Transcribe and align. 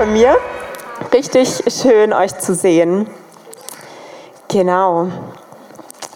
von 0.00 0.14
mir. 0.14 0.34
Richtig 1.12 1.62
schön, 1.68 2.14
euch 2.14 2.34
zu 2.38 2.54
sehen. 2.54 3.06
Genau. 4.48 5.08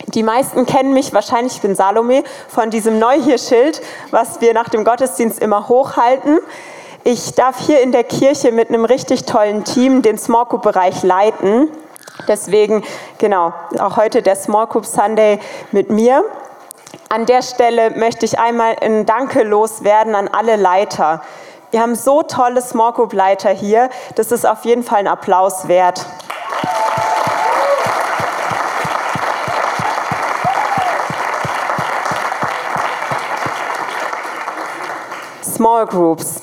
Die 0.06 0.22
meisten 0.22 0.64
kennen 0.64 0.94
mich 0.94 1.12
wahrscheinlich, 1.12 1.56
ich 1.56 1.60
bin 1.60 1.74
Salome, 1.74 2.24
von 2.48 2.70
diesem 2.70 2.98
Neuhierschild, 2.98 3.82
was 4.10 4.40
wir 4.40 4.54
nach 4.54 4.70
dem 4.70 4.84
Gottesdienst 4.84 5.38
immer 5.38 5.68
hochhalten. 5.68 6.38
Ich 7.02 7.34
darf 7.34 7.58
hier 7.58 7.82
in 7.82 7.92
der 7.92 8.04
Kirche 8.04 8.52
mit 8.52 8.70
einem 8.70 8.86
richtig 8.86 9.26
tollen 9.26 9.64
Team 9.64 10.00
den 10.00 10.16
Small 10.16 10.46
Group 10.46 10.62
Bereich 10.62 11.02
leiten. 11.02 11.68
Deswegen, 12.26 12.84
genau, 13.18 13.52
auch 13.78 13.98
heute 13.98 14.22
der 14.22 14.36
Small 14.36 14.66
Group 14.66 14.86
Sunday 14.86 15.40
mit 15.72 15.90
mir. 15.90 16.24
An 17.10 17.26
der 17.26 17.42
Stelle 17.42 17.90
möchte 17.90 18.24
ich 18.24 18.38
einmal 18.38 18.76
ein 18.80 19.04
Danke 19.04 19.42
loswerden 19.42 20.14
an 20.14 20.28
alle 20.28 20.56
Leiter. 20.56 21.20
Wir 21.74 21.82
haben 21.82 21.96
so 21.96 22.22
tolle 22.22 22.62
Small 22.62 22.92
Group 22.92 23.12
Leiter 23.12 23.50
hier. 23.50 23.90
Das 24.14 24.30
ist 24.30 24.46
auf 24.46 24.64
jeden 24.64 24.84
Fall 24.84 25.00
ein 25.00 25.08
Applaus 25.08 25.66
wert. 25.66 26.06
Small 35.42 35.86
Groups. 35.86 36.42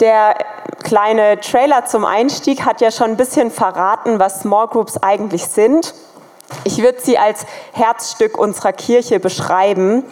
Der 0.00 0.34
kleine 0.82 1.38
Trailer 1.38 1.84
zum 1.84 2.06
Einstieg 2.06 2.64
hat 2.64 2.80
ja 2.80 2.90
schon 2.90 3.10
ein 3.10 3.16
bisschen 3.18 3.50
verraten, 3.50 4.18
was 4.18 4.40
Small 4.40 4.68
Groups 4.68 4.96
eigentlich 4.96 5.46
sind. 5.46 5.92
Ich 6.64 6.78
würde 6.78 7.02
sie 7.02 7.18
als 7.18 7.44
Herzstück 7.72 8.38
unserer 8.38 8.72
Kirche 8.72 9.20
beschreiben. 9.20 10.04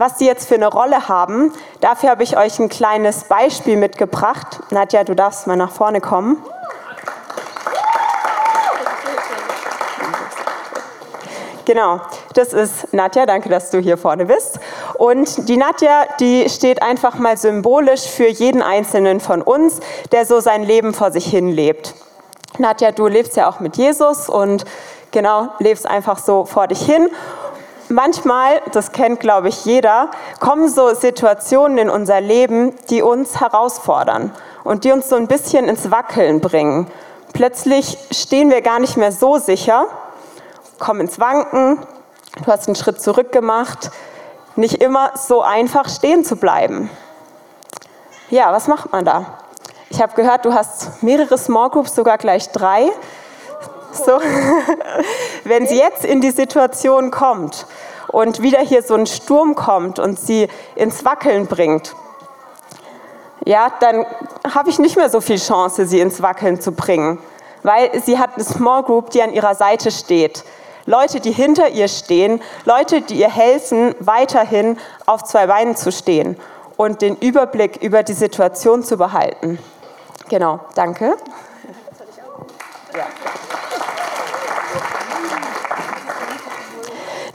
Was 0.00 0.18
sie 0.18 0.24
jetzt 0.24 0.48
für 0.48 0.54
eine 0.54 0.68
Rolle 0.68 1.08
haben, 1.08 1.52
dafür 1.82 2.08
habe 2.08 2.22
ich 2.22 2.38
euch 2.38 2.58
ein 2.58 2.70
kleines 2.70 3.24
Beispiel 3.24 3.76
mitgebracht. 3.76 4.60
Nadja, 4.70 5.04
du 5.04 5.14
darfst 5.14 5.46
mal 5.46 5.58
nach 5.58 5.72
vorne 5.72 6.00
kommen. 6.00 6.42
Genau, 11.66 12.00
das 12.32 12.54
ist 12.54 12.94
Nadja, 12.94 13.26
danke, 13.26 13.50
dass 13.50 13.70
du 13.70 13.78
hier 13.78 13.98
vorne 13.98 14.24
bist. 14.24 14.58
Und 14.94 15.50
die 15.50 15.58
Nadja, 15.58 16.06
die 16.18 16.48
steht 16.48 16.80
einfach 16.80 17.16
mal 17.16 17.36
symbolisch 17.36 18.06
für 18.06 18.28
jeden 18.28 18.62
Einzelnen 18.62 19.20
von 19.20 19.42
uns, 19.42 19.80
der 20.12 20.24
so 20.24 20.40
sein 20.40 20.62
Leben 20.62 20.94
vor 20.94 21.12
sich 21.12 21.26
hin 21.26 21.48
lebt. 21.48 21.94
Nadja, 22.56 22.92
du 22.92 23.06
lebst 23.06 23.36
ja 23.36 23.50
auch 23.50 23.60
mit 23.60 23.76
Jesus 23.76 24.30
und 24.30 24.64
genau, 25.10 25.50
lebst 25.58 25.86
einfach 25.86 26.18
so 26.18 26.46
vor 26.46 26.68
dich 26.68 26.80
hin 26.80 27.10
manchmal, 27.90 28.62
das 28.72 28.92
kennt 28.92 29.20
glaube 29.20 29.48
ich 29.48 29.64
jeder, 29.64 30.10
kommen 30.38 30.68
so 30.68 30.94
Situationen 30.94 31.78
in 31.78 31.90
unser 31.90 32.20
Leben, 32.20 32.74
die 32.88 33.02
uns 33.02 33.40
herausfordern 33.40 34.32
und 34.64 34.84
die 34.84 34.92
uns 34.92 35.08
so 35.08 35.16
ein 35.16 35.26
bisschen 35.26 35.68
ins 35.68 35.90
Wackeln 35.90 36.40
bringen. 36.40 36.86
Plötzlich 37.32 37.98
stehen 38.10 38.50
wir 38.50 38.62
gar 38.62 38.78
nicht 38.78 38.96
mehr 38.96 39.12
so 39.12 39.38
sicher, 39.38 39.86
kommen 40.78 41.00
ins 41.00 41.20
Wanken, 41.20 41.78
du 42.44 42.46
hast 42.46 42.68
einen 42.68 42.76
Schritt 42.76 43.00
zurück 43.00 43.32
gemacht, 43.32 43.90
nicht 44.56 44.82
immer 44.82 45.12
so 45.16 45.42
einfach 45.42 45.88
stehen 45.88 46.24
zu 46.24 46.36
bleiben. 46.36 46.90
Ja, 48.30 48.52
was 48.52 48.68
macht 48.68 48.92
man 48.92 49.04
da? 49.04 49.38
Ich 49.90 50.00
habe 50.00 50.14
gehört, 50.14 50.44
du 50.44 50.54
hast 50.54 51.02
mehrere 51.02 51.36
Small 51.36 51.70
Groups, 51.70 51.94
sogar 51.94 52.16
gleich 52.16 52.50
drei. 52.50 52.90
So, 53.92 54.18
wenn 55.44 55.66
sie 55.66 55.78
jetzt 55.78 56.04
in 56.04 56.20
die 56.20 56.30
Situation 56.30 57.10
kommt 57.10 57.66
und 58.08 58.42
wieder 58.42 58.60
hier 58.60 58.82
so 58.82 58.94
ein 58.94 59.06
Sturm 59.06 59.54
kommt 59.54 59.98
und 59.98 60.18
sie 60.18 60.48
ins 60.74 61.04
Wackeln 61.04 61.46
bringt, 61.46 61.94
ja, 63.44 63.72
dann 63.80 64.06
habe 64.54 64.70
ich 64.70 64.78
nicht 64.78 64.96
mehr 64.96 65.08
so 65.08 65.20
viel 65.20 65.38
Chance, 65.38 65.86
sie 65.86 66.00
ins 66.00 66.22
Wackeln 66.22 66.60
zu 66.60 66.72
bringen, 66.72 67.18
weil 67.62 67.90
sie 68.02 68.18
hat 68.18 68.34
eine 68.34 68.44
Small 68.44 68.82
Group, 68.82 69.10
die 69.10 69.22
an 69.22 69.32
ihrer 69.32 69.54
Seite 69.54 69.90
steht. 69.90 70.44
Leute, 70.86 71.20
die 71.20 71.32
hinter 71.32 71.68
ihr 71.68 71.88
stehen, 71.88 72.42
Leute, 72.64 73.02
die 73.02 73.14
ihr 73.14 73.30
helfen, 73.30 73.94
weiterhin 74.00 74.78
auf 75.06 75.24
zwei 75.24 75.46
Beinen 75.46 75.76
zu 75.76 75.92
stehen 75.92 76.36
und 76.76 77.02
den 77.02 77.16
Überblick 77.16 77.82
über 77.82 78.02
die 78.02 78.14
Situation 78.14 78.82
zu 78.82 78.96
behalten. 78.96 79.58
Genau, 80.28 80.60
danke. 80.74 81.16
Ja. 82.94 83.06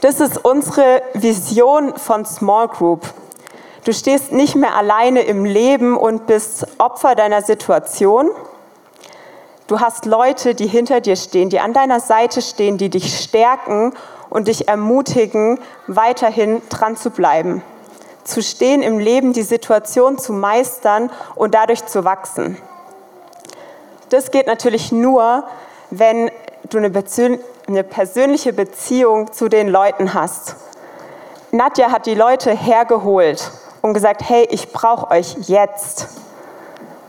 Das 0.02 0.20
ist 0.20 0.44
unsere 0.44 1.02
Vision 1.14 1.96
von 1.96 2.26
Small 2.26 2.68
Group. 2.68 3.06
Du 3.84 3.94
stehst 3.94 4.30
nicht 4.30 4.54
mehr 4.54 4.74
alleine 4.74 5.22
im 5.22 5.44
Leben 5.44 5.96
und 5.96 6.26
bist 6.26 6.66
Opfer 6.78 7.14
deiner 7.14 7.40
Situation. 7.40 8.28
Du 9.68 9.80
hast 9.80 10.04
Leute, 10.04 10.54
die 10.54 10.66
hinter 10.66 11.00
dir 11.00 11.16
stehen, 11.16 11.48
die 11.48 11.60
an 11.60 11.72
deiner 11.72 12.00
Seite 12.00 12.42
stehen, 12.42 12.76
die 12.76 12.90
dich 12.90 13.18
stärken 13.18 13.94
und 14.28 14.48
dich 14.48 14.68
ermutigen, 14.68 15.58
weiterhin 15.86 16.60
dran 16.68 16.96
zu 16.96 17.10
bleiben, 17.10 17.62
zu 18.22 18.42
stehen 18.42 18.82
im 18.82 18.98
Leben, 18.98 19.32
die 19.32 19.42
Situation 19.42 20.18
zu 20.18 20.34
meistern 20.34 21.10
und 21.36 21.54
dadurch 21.54 21.86
zu 21.86 22.04
wachsen. 22.04 22.58
Das 24.10 24.30
geht 24.30 24.46
natürlich 24.46 24.92
nur, 24.92 25.44
wenn 25.90 26.30
du 26.68 26.78
eine 26.78 26.90
eine 27.66 27.82
persönliche 27.82 28.52
Beziehung 28.52 29.32
zu 29.32 29.48
den 29.48 29.68
Leuten 29.68 30.14
hast. 30.14 30.56
Nadja 31.50 31.90
hat 31.90 32.06
die 32.06 32.14
Leute 32.14 32.52
hergeholt 32.52 33.50
und 33.82 33.94
gesagt, 33.94 34.22
hey, 34.28 34.46
ich 34.50 34.72
brauche 34.72 35.10
euch 35.10 35.36
jetzt. 35.48 36.08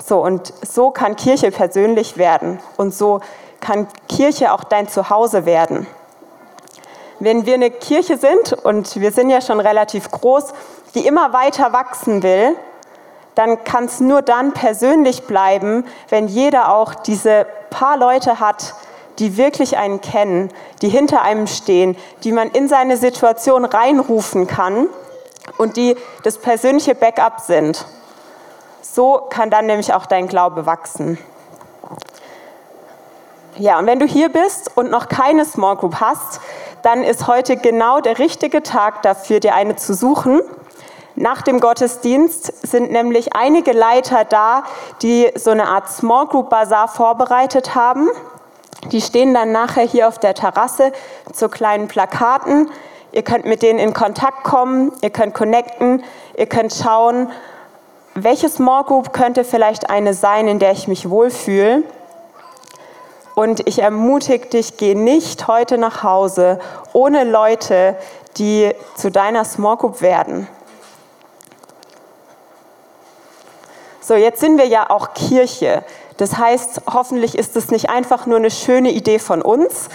So, 0.04 0.24
und 0.24 0.54
so 0.66 0.90
kann 0.92 1.16
Kirche 1.16 1.52
persönlich 1.52 2.18
werden 2.18 2.60
und 2.78 2.94
so 2.94 3.20
kann 3.60 3.88
Kirche 4.08 4.54
auch 4.54 4.64
dein 4.64 4.88
Zuhause 4.88 5.46
werden. 5.46 5.86
Wenn 7.20 7.46
wir 7.46 7.56
eine 7.56 7.72
Kirche 7.72 8.18
sind, 8.18 8.54
und 8.54 9.00
wir 9.00 9.12
sind 9.12 9.30
ja 9.30 9.42
schon 9.42 9.60
relativ 9.60 10.10
groß, 10.12 10.54
die 10.96 11.06
immer 11.06 11.34
weiter 11.34 11.74
wachsen 11.74 12.24
will, 12.24 12.56
dann 13.36 13.64
kann 13.64 13.86
es 13.86 14.00
nur 14.00 14.22
dann 14.22 14.54
persönlich 14.54 15.26
bleiben, 15.26 15.86
wenn 16.10 16.28
jeder 16.28 16.74
auch 16.74 16.96
diese 16.96 17.46
paar 17.70 17.98
Leute 17.98 18.40
hat, 18.40 18.76
die 19.20 19.38
wirklich 19.38 19.78
einen 19.78 20.02
kennen, 20.02 20.52
die 20.82 20.90
hinter 20.90 21.22
einem 21.22 21.48
stehen, 21.48 21.98
die 22.24 22.32
man 22.32 22.50
in 22.50 22.68
seine 22.68 22.98
Situation 22.98 23.66
reinrufen 23.66 24.48
kann 24.48 24.88
und 25.58 25.78
die 25.78 25.96
das 26.24 26.38
persönliche 26.38 26.96
Backup 26.96 27.40
sind. 27.40 27.86
So 28.82 29.22
kann 29.30 29.50
dann 29.50 29.66
nämlich 29.66 29.94
auch 29.94 30.06
dein 30.06 30.28
Glaube 30.28 30.66
wachsen. 30.66 31.18
Ja, 33.58 33.80
und 33.80 33.88
wenn 33.88 34.00
du 34.00 34.06
hier 34.06 34.30
bist 34.30 34.72
und 34.76 34.92
noch 34.92 35.08
keine 35.10 35.44
Small 35.44 35.78
Group 35.78 36.00
hast, 36.00 36.42
dann 36.84 37.04
ist 37.04 37.28
heute 37.28 37.58
genau 37.58 38.02
der 38.02 38.20
richtige 38.20 38.62
Tag 38.62 39.02
dafür, 39.02 39.40
dir 39.40 39.56
eine 39.56 39.76
zu 39.76 39.96
suchen. 39.96 40.42
Nach 41.16 41.42
dem 41.42 41.60
Gottesdienst 41.60 42.68
sind 42.68 42.92
nämlich 42.92 43.36
einige 43.36 43.72
Leiter 43.72 44.26
da, 44.26 44.64
die 45.02 45.32
so 45.34 45.50
eine 45.50 45.68
Art 45.68 45.90
Small 45.90 46.28
Group 46.28 46.52
Bazaar 46.52 46.88
vorbereitet 46.88 47.74
haben. 47.74 48.10
Die 48.86 49.02
stehen 49.02 49.34
dann 49.34 49.52
nachher 49.52 49.84
hier 49.84 50.08
auf 50.08 50.20
der 50.20 50.34
Terrasse 50.34 50.92
zu 51.34 51.50
kleinen 51.50 51.88
Plakaten. 51.88 52.70
Ihr 53.12 53.24
könnt 53.24 53.46
mit 53.46 53.62
denen 53.62 53.80
in 53.80 53.94
Kontakt 53.94 54.44
kommen, 54.44 54.92
ihr 55.02 55.10
könnt 55.10 55.34
connecten, 55.34 56.04
ihr 56.38 56.46
könnt 56.46 56.74
schauen, 56.74 57.32
welche 58.14 58.50
Small 58.50 58.84
Group 58.84 59.14
könnte 59.14 59.44
vielleicht 59.44 59.90
eine 59.90 60.14
sein, 60.14 60.48
in 60.48 60.60
der 60.60 60.72
ich 60.72 60.88
mich 60.88 61.10
wohlfühle. 61.10 61.84
Und 63.36 63.68
ich 63.68 63.80
ermutige 63.80 64.48
dich, 64.48 64.78
geh 64.78 64.96
nicht 64.96 65.48
heute 65.48 65.78
nach 65.78 66.02
Hause 66.02 66.60
ohne 66.94 67.24
Leute, 67.24 67.96
die 68.38 68.72
zu 68.96 69.12
deiner 69.12 69.46
Small 69.46 69.78
Group 69.78 70.02
werden. 70.02 70.48
So, 74.02 74.16
jetzt 74.16 74.40
sind 74.40 74.58
wir 74.58 74.66
ja 74.66 74.90
auch 74.90 75.14
Kirche. 75.14 75.84
Das 76.18 76.38
heißt, 76.38 76.82
hoffentlich 76.92 77.38
ist 77.38 77.56
es 77.56 77.70
nicht 77.70 77.90
einfach 77.90 78.26
nur 78.26 78.38
eine 78.38 78.52
schöne 78.52 78.92
Idee 78.92 79.20
von 79.20 79.42
uns, 79.42 79.90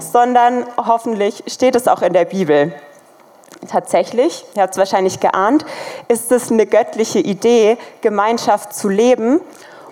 sondern 0.00 0.66
hoffentlich 0.76 1.44
steht 1.46 1.76
es 1.76 1.88
auch 1.88 2.02
in 2.02 2.12
der 2.12 2.24
Bibel. 2.24 2.74
Tatsächlich, 3.66 4.44
ihr 4.54 4.62
habt 4.62 4.74
es 4.74 4.78
wahrscheinlich 4.78 5.20
geahnt, 5.20 5.64
ist 6.08 6.30
es 6.30 6.50
eine 6.50 6.66
göttliche 6.66 7.18
Idee, 7.18 7.76
Gemeinschaft 8.00 8.74
zu 8.74 8.88
leben. 8.88 9.40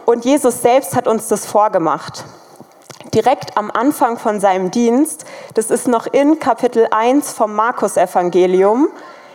Und 0.05 0.25
Jesus 0.25 0.63
selbst 0.63 0.95
hat 0.95 1.09
uns 1.09 1.29
das 1.29 1.47
vorgemacht. 1.47 2.25
Direkt 3.13 3.57
am 3.57 3.71
Anfang 3.71 4.19
von 4.19 4.41
seinem 4.41 4.71
Dienst, 4.71 5.25
das 5.55 5.71
ist 5.71 5.89
noch 5.89 6.07
in 6.07 6.39
Kapitel 6.39 6.87
1 6.91 7.33
vom 7.33 7.55
Markus-Evangelium, 7.55 8.89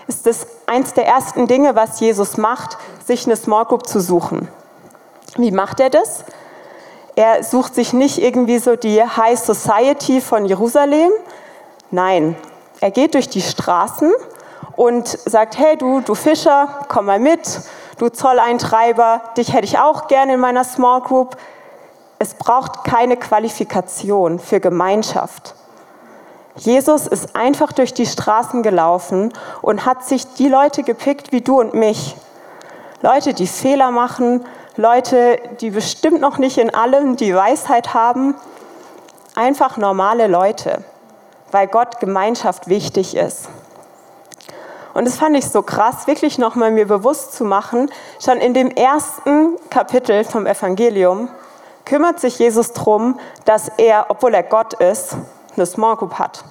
ist 0.07 0.27
es 0.27 0.47
eins 0.65 0.93
der 0.93 1.07
ersten 1.07 1.47
Dinge, 1.47 1.75
was 1.75 1.99
Jesus 1.99 2.37
macht, 2.37 2.77
sich 3.05 3.25
eine 3.25 3.35
Small 3.35 3.65
Group 3.65 3.87
zu 3.87 3.99
suchen. 3.99 4.47
Wie 5.37 5.51
macht 5.51 5.79
er 5.79 5.89
das? 5.89 6.23
Er 7.15 7.43
sucht 7.43 7.75
sich 7.75 7.93
nicht 7.93 8.19
irgendwie 8.19 8.57
so 8.57 8.75
die 8.75 9.03
High 9.03 9.37
Society 9.37 10.21
von 10.21 10.45
Jerusalem. 10.45 11.11
Nein, 11.89 12.37
er 12.79 12.91
geht 12.91 13.15
durch 13.15 13.27
die 13.27 13.41
Straßen 13.41 14.11
und 14.77 15.07
sagt, 15.07 15.57
hey 15.57 15.77
du, 15.77 15.99
du 16.01 16.15
Fischer, 16.15 16.85
komm 16.87 17.05
mal 17.05 17.19
mit. 17.19 17.61
du 17.97 18.09
Zolleintreiber, 18.09 19.21
dich 19.37 19.53
hätte 19.53 19.65
ich 19.65 19.77
auch 19.77 20.07
gerne 20.07 20.33
in 20.33 20.39
meiner 20.39 20.63
Small 20.63 21.01
Group. 21.01 21.37
Es 22.17 22.33
braucht 22.33 22.83
keine 22.83 23.17
Qualifikation 23.17 24.39
für 24.39 24.59
Gemeinschaft. 24.59 25.55
Jesus 26.55 27.07
ist 27.07 27.35
einfach 27.35 27.71
durch 27.73 27.93
die 27.93 28.05
Straßen 28.05 28.63
gelaufen 28.63 29.33
und 29.61 29.85
hat 29.85 30.03
sich 30.03 30.33
die 30.33 30.47
Leute 30.47 30.83
gepickt 30.83 31.31
wie 31.31 31.41
du 31.41 31.59
und 31.59 31.73
mich. 31.73 32.15
Leute, 33.01 33.33
die 33.33 33.47
Fehler 33.47 33.91
machen, 33.91 34.45
Leute, 34.77 35.39
die 35.59 35.69
bestimmt 35.69 36.21
noch 36.21 36.37
nicht 36.37 36.57
in 36.57 36.73
allem 36.73 37.17
die 37.17 37.35
Weisheit 37.35 37.93
haben. 37.93 38.35
Einfach 39.35 39.77
normale 39.77 40.27
Leute, 40.27 40.83
weil 41.51 41.67
Gott 41.67 41.99
Gemeinschaft 41.99 42.67
wichtig 42.67 43.15
ist. 43.15 43.49
Und 44.93 45.05
das 45.05 45.15
fand 45.15 45.37
ich 45.37 45.47
so 45.47 45.61
krass, 45.61 46.07
wirklich 46.07 46.37
nochmal 46.37 46.71
mir 46.71 46.87
bewusst 46.87 47.33
zu 47.33 47.43
machen. 47.43 47.89
Schon 48.23 48.37
in 48.37 48.53
dem 48.53 48.69
ersten 48.71 49.57
Kapitel 49.69 50.23
vom 50.23 50.45
Evangelium 50.45 51.29
kümmert 51.85 52.19
sich 52.19 52.39
Jesus 52.39 52.73
darum, 52.73 53.19
dass 53.45 53.69
er, 53.77 54.05
obwohl 54.09 54.33
er 54.33 54.43
Gott 54.43 54.73
ist, 54.75 55.15
eine 55.55 55.65
Small 55.65 55.97
Group 55.97 56.15
hat. 56.15 56.43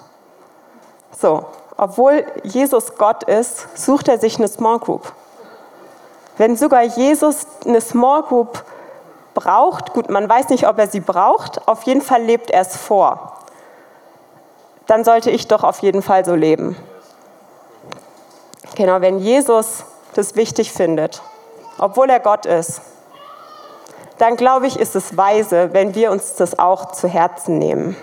So, 1.19 1.47
obwohl 1.77 2.27
Jesus 2.43 2.97
Gott 2.97 3.25
ist, 3.25 3.67
sucht 3.79 4.09
er 4.09 4.19
sich 4.19 4.39
eine 4.39 4.49
Small 4.49 4.79
Group. 4.79 5.13
Wenn 6.41 6.57
sogar 6.57 6.85
Jesus 6.85 7.47
eine 7.67 7.83
Small 7.83 8.23
Group 8.23 8.65
braucht, 9.35 9.93
gut, 9.93 10.09
man 10.09 10.27
weiß 10.27 10.49
nicht, 10.49 10.67
ob 10.67 10.79
er 10.79 10.87
sie 10.87 11.01
braucht, 11.01 11.69
auf 11.69 11.83
jeden 11.83 12.01
Fall 12.01 12.23
lebt 12.23 12.49
er 12.49 12.63
es 12.63 12.79
vor. 12.79 13.35
Dann 14.87 15.05
sollte 15.05 15.31
ich 15.31 15.49
doch 15.49 15.65
auf 15.65 15.81
jeden 15.81 16.01
Fall 16.01 16.25
so 16.25 16.35
leben. 16.35 16.77
Genau, 18.75 19.03
wenn 19.03 19.19
Jesus 19.19 19.85
das 20.15 20.35
wichtig 20.35 20.73
findet, 20.73 21.21
obwohl 21.77 22.09
er 22.09 22.21
Gott 22.21 22.47
ist, 22.47 22.81
dann 24.17 24.37
glaube 24.37 24.67
ich, 24.67 24.81
ist 24.81 24.97
es 24.97 25.19
weise, 25.19 25.75
wenn 25.75 25.95
wir 25.95 26.11
uns 26.11 26.37
das 26.37 26.59
auch 26.59 26.93
zu 26.93 27.07
Herzen 27.07 27.59
nehmen. 27.59 27.99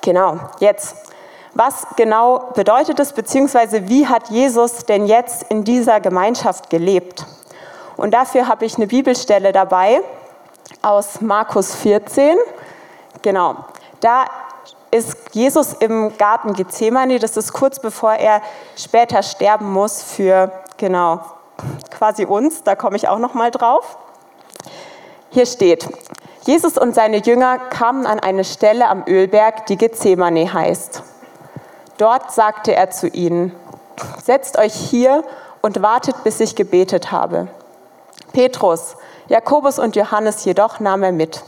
Genau, 0.00 0.38
jetzt. 0.60 1.11
Was 1.54 1.86
genau 1.96 2.50
bedeutet 2.54 2.98
es, 2.98 3.12
beziehungsweise 3.12 3.88
wie 3.88 4.06
hat 4.06 4.30
Jesus 4.30 4.86
denn 4.86 5.06
jetzt 5.06 5.44
in 5.50 5.64
dieser 5.64 6.00
Gemeinschaft 6.00 6.70
gelebt? 6.70 7.26
Und 7.98 8.14
dafür 8.14 8.48
habe 8.48 8.64
ich 8.64 8.76
eine 8.76 8.86
Bibelstelle 8.86 9.52
dabei 9.52 10.00
aus 10.80 11.20
Markus 11.20 11.74
14. 11.74 12.38
Genau, 13.20 13.56
da 14.00 14.24
ist 14.90 15.16
Jesus 15.32 15.74
im 15.74 16.16
Garten 16.16 16.54
Gethsemane, 16.54 17.18
das 17.18 17.36
ist 17.36 17.52
kurz 17.52 17.80
bevor 17.80 18.14
er 18.14 18.40
später 18.76 19.22
sterben 19.22 19.70
muss 19.72 20.02
für, 20.02 20.50
genau, 20.78 21.20
quasi 21.90 22.24
uns, 22.24 22.62
da 22.62 22.76
komme 22.76 22.96
ich 22.96 23.08
auch 23.08 23.18
noch 23.18 23.34
mal 23.34 23.50
drauf. 23.50 23.98
Hier 25.30 25.46
steht, 25.46 25.88
Jesus 26.44 26.78
und 26.78 26.94
seine 26.94 27.18
Jünger 27.18 27.58
kamen 27.58 28.06
an 28.06 28.20
eine 28.20 28.44
Stelle 28.44 28.88
am 28.88 29.04
Ölberg, 29.06 29.66
die 29.66 29.76
Gethsemane 29.76 30.52
heißt. 30.52 31.02
Dort 31.98 32.32
sagte 32.32 32.74
er 32.74 32.90
zu 32.90 33.08
ihnen, 33.08 33.54
setzt 34.22 34.58
euch 34.58 34.74
hier 34.74 35.24
und 35.60 35.82
wartet, 35.82 36.24
bis 36.24 36.40
ich 36.40 36.56
gebetet 36.56 37.12
habe. 37.12 37.48
Petrus, 38.32 38.96
Jakobus 39.28 39.78
und 39.78 39.96
Johannes 39.96 40.44
jedoch 40.44 40.80
nahm 40.80 41.02
er 41.02 41.12
mit. 41.12 41.42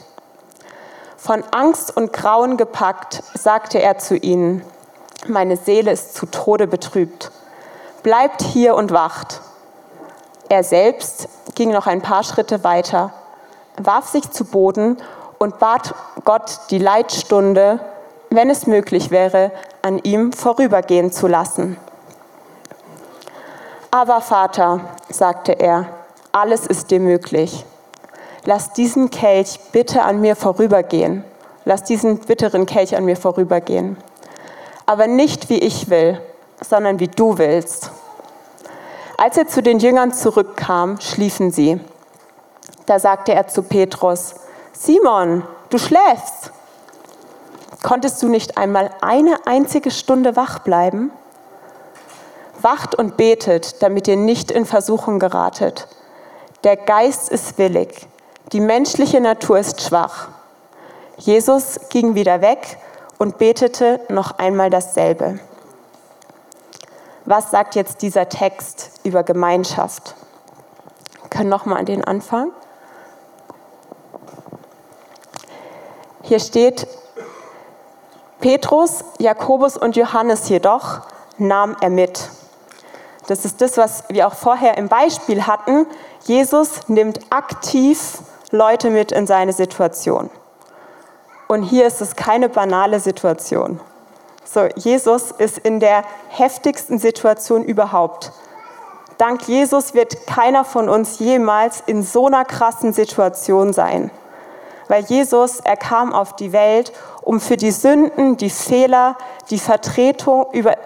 Von 1.17 1.43
Angst 1.51 1.97
und 1.97 2.13
Grauen 2.13 2.57
gepackt, 2.57 3.23
sagte 3.35 3.81
er 3.81 3.99
zu 3.99 4.17
ihnen, 4.17 4.63
meine 5.27 5.57
Seele 5.57 5.91
ist 5.91 6.15
zu 6.15 6.27
Tode 6.27 6.67
betrübt. 6.67 7.31
Bleibt 8.03 8.43
hier 8.43 8.75
und 8.75 8.93
wacht. 8.93 9.41
Er 10.51 10.63
selbst 10.63 11.29
ging 11.55 11.73
noch 11.73 11.87
ein 11.87 12.03
paar 12.03 12.23
Schritte 12.23 12.63
weiter, 12.63 13.13
warf 13.79 14.09
sich 14.09 14.31
zu 14.31 14.45
Boden 14.45 14.99
und 15.39 15.59
bat 15.59 15.95
Gott 16.25 16.61
die 16.71 16.79
Leitstunde, 16.79 17.81
wenn 18.35 18.51
es 18.51 18.67
möglich 18.67 19.11
wäre, 19.11 19.51
an 19.83 19.99
ihm 19.99 20.33
vorübergehen 20.33 21.13
zu 21.13 21.27
lassen. 21.27 21.77
Aber 23.91 24.21
Vater, 24.21 24.81
sagte 25.09 25.53
er, 25.53 25.87
alles 26.33 26.67
ist 26.67 26.91
dir 26.91 27.01
möglich. 27.01 27.65
Lass 28.45 28.73
diesen 28.73 29.11
Kelch 29.11 29.59
bitte 29.73 30.03
an 30.03 30.21
mir 30.21 30.37
vorübergehen. 30.37 31.25
Lass 31.65 31.85
diesen 31.85 32.19
bitteren 32.19 32.67
Kelch 32.67 32.97
an 32.97 33.05
mir 33.05 33.17
vorübergehen. 33.17 33.97
Aber 34.85 35.07
nicht 35.07 35.49
wie 35.49 35.59
ich 35.59 35.89
will, 35.89 36.21
sondern 36.61 37.01
wie 37.01 37.09
du 37.09 37.39
willst. 37.39 37.91
Als 39.17 39.37
er 39.39 39.47
zu 39.47 39.63
den 39.63 39.79
Jüngern 39.79 40.13
zurückkam, 40.13 41.01
schliefen 41.01 41.53
sie. 41.53 41.81
Da 42.87 42.99
sagte 42.99 43.33
er 43.33 43.47
zu 43.47 43.63
Petrus, 43.63 44.35
Simon, 44.73 45.45
du 45.71 45.79
schläfst. 45.79 46.51
Konntest 47.85 48.23
du 48.23 48.29
nicht 48.29 48.57
einmal 48.57 48.91
eine 49.03 49.47
einzige 49.47 49.91
Stunde 49.91 50.37
wach 50.37 50.61
bleiben? 50.61 51.13
Wacht 52.63 52.95
und 52.95 53.19
betet, 53.19 53.83
damit 53.83 54.09
ihr 54.09 54.17
nicht 54.17 54.51
in 54.51 54.65
Versuchung 54.65 55.19
geratet. 55.19 55.87
Der 56.65 56.79
Geist 56.79 57.29
ist 57.29 57.59
willig, 57.59 58.09
die 58.53 58.61
menschliche 58.61 59.21
Natur 59.21 59.59
ist 59.59 59.83
schwach. 59.83 60.29
Jesus 61.19 61.79
ging 61.91 62.15
wieder 62.15 62.41
weg 62.41 62.79
und 63.19 63.37
betete 63.37 64.01
noch 64.09 64.39
einmal 64.39 64.71
dasselbe. 64.71 65.39
Was 67.27 67.51
sagt 67.51 67.75
jetzt 67.75 68.01
dieser 68.01 68.31
Text 68.31 68.93
über 69.05 69.25
Gemeinschaft? 69.25 70.15
Wir 71.21 71.29
können 71.29 71.51
noch 71.51 71.67
mal 71.67 71.77
an 71.77 71.87
den 71.87 72.03
Anfang. 72.03 72.51
Hier 76.23 76.41
steht, 76.41 76.87
Petrus, 78.45 79.05
Jakobus 79.19 79.79
und 79.79 79.97
Johannes 79.97 80.51
jedoch 80.51 81.01
nahm 81.39 81.79
er 81.81 81.89
mit. 81.89 82.29
Das 83.27 83.47
ist 83.47 83.63
das, 83.63 83.79
was 83.79 84.05
wir 84.11 84.27
auch 84.27 84.35
vorher 84.35 84.77
im 84.77 84.89
Beispiel 84.89 85.47
hatten. 85.47 85.87
Jesus 86.25 86.87
nimmt 86.87 87.21
aktiv 87.31 88.19
Leute 88.51 88.91
mit 88.91 89.13
in 89.13 89.27
seine 89.27 89.55
Situation. 89.55 90.29
Und 91.49 91.63
hier 91.63 91.87
ist 91.87 92.03
es 92.03 92.17
keine 92.17 92.51
banale 92.51 93.01
Situation. 93.01 93.81
So, 94.45 94.69
Jesus 94.77 95.31
ist 95.31 95.57
in 95.57 95.81
der 95.81 96.05
heftigsten 96.29 96.99
Situation 96.99 97.65
überhaupt. 97.65 98.31
Dank 99.17 99.49
Jesus 99.49 99.95
wird 99.95 100.27
keiner 100.27 100.67
von 100.67 100.91
uns 100.91 101.19
jemals 101.19 101.83
in 101.87 102.03
so 102.03 102.27
einer 102.27 102.45
krassen 102.45 102.93
Situation 102.93 103.73
sein 103.73 104.11
weil 104.89 105.05
Jesus, 105.05 105.61
er 105.61 105.77
kam 105.77 106.13
auf 106.13 106.37
die 106.37 106.53
Welt, 106.53 106.93
um 107.23 107.41
für 107.41 107.57
die 107.57 107.71
Sünden, 107.71 108.37
die 108.37 108.51
Fehler, 108.51 109.17
die 109.51 109.59
Vertretung, 109.59 110.47
über 110.53 110.77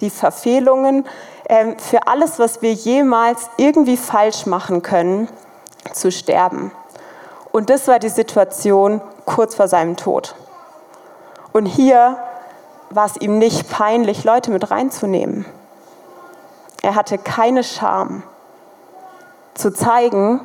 die 0.00 0.10
Verfehlungen, 0.10 1.06
ähm, 1.48 1.78
für 1.78 2.06
alles, 2.06 2.38
was 2.38 2.62
wir 2.62 2.72
jemals 2.72 3.50
irgendwie 3.56 3.96
falsch 3.96 4.46
machen 4.46 4.82
können, 4.82 5.28
zu 5.92 6.10
sterben. 6.10 6.72
Und 7.52 7.70
das 7.70 7.86
war 7.86 7.98
die 7.98 8.08
Situation 8.08 9.00
kurz 9.26 9.54
vor 9.54 9.68
seinem 9.68 9.96
Tod. 9.96 10.34
Und 11.52 11.66
hier 11.66 12.18
war 12.90 13.06
es 13.06 13.16
ihm 13.20 13.38
nicht 13.38 13.70
peinlich, 13.70 14.24
Leute 14.24 14.50
mit 14.50 14.70
reinzunehmen. 14.70 15.44
Er 16.82 16.94
hatte 16.94 17.18
keine 17.18 17.62
Scham 17.62 18.22
zu 19.54 19.72
zeigen, 19.72 20.40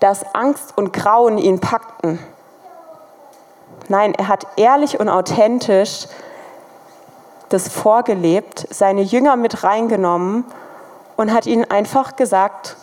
dass 0.00 0.34
Angst 0.34 0.76
und 0.76 0.92
Grauen 0.92 1.38
ihn 1.38 1.60
packten. 1.60 2.18
Nein, 3.88 4.14
er 4.14 4.28
hat 4.28 4.46
ehrlich 4.56 4.98
und 4.98 5.08
authentisch 5.08 6.06
das 7.48 7.68
vorgelebt, 7.68 8.66
seine 8.70 9.02
Jünger 9.02 9.36
mit 9.36 9.62
reingenommen 9.62 10.44
und 11.16 11.32
hat 11.32 11.46
ihnen 11.46 11.70
einfach 11.70 12.16
gesagt, 12.16 12.76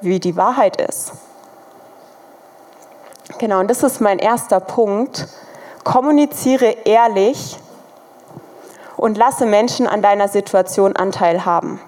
wie 0.00 0.20
die 0.20 0.36
Wahrheit 0.36 0.80
ist. 0.80 1.12
Genau, 3.38 3.60
und 3.60 3.68
das 3.68 3.82
ist 3.82 4.00
mein 4.00 4.18
erster 4.18 4.58
Punkt. 4.58 5.28
Kommuniziere 5.84 6.76
ehrlich 6.84 7.58
und 8.96 9.16
lasse 9.16 9.46
Menschen 9.46 9.86
an 9.86 10.02
deiner 10.02 10.28
Situation 10.28 10.96
Anteil 10.96 11.44
haben. 11.44 11.80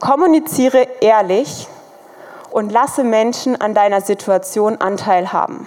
Kommuniziere 0.00 0.86
ehrlich 1.00 1.66
und 2.54 2.70
lasse 2.70 3.02
Menschen 3.02 3.60
an 3.60 3.74
deiner 3.74 4.00
Situation 4.00 4.80
Anteil 4.80 5.32
haben. 5.32 5.66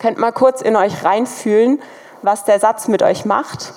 Könnt 0.00 0.18
mal 0.18 0.32
kurz 0.32 0.60
in 0.60 0.74
euch 0.74 1.04
reinfühlen, 1.04 1.80
was 2.22 2.42
der 2.42 2.58
Satz 2.58 2.88
mit 2.88 3.00
euch 3.00 3.24
macht. 3.24 3.72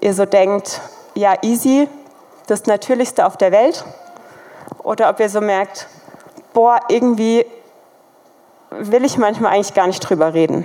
Ihr 0.00 0.14
so 0.14 0.24
denkt, 0.24 0.80
ja, 1.12 1.34
easy, 1.42 1.90
das 2.46 2.64
Natürlichste 2.64 3.26
auf 3.26 3.36
der 3.36 3.52
Welt. 3.52 3.84
Oder 4.82 5.10
ob 5.10 5.20
ihr 5.20 5.28
so 5.28 5.42
merkt, 5.42 5.88
boah, 6.54 6.80
irgendwie 6.88 7.44
will 8.70 9.04
ich 9.04 9.18
manchmal 9.18 9.52
eigentlich 9.52 9.74
gar 9.74 9.88
nicht 9.88 10.00
drüber 10.00 10.32
reden. 10.32 10.64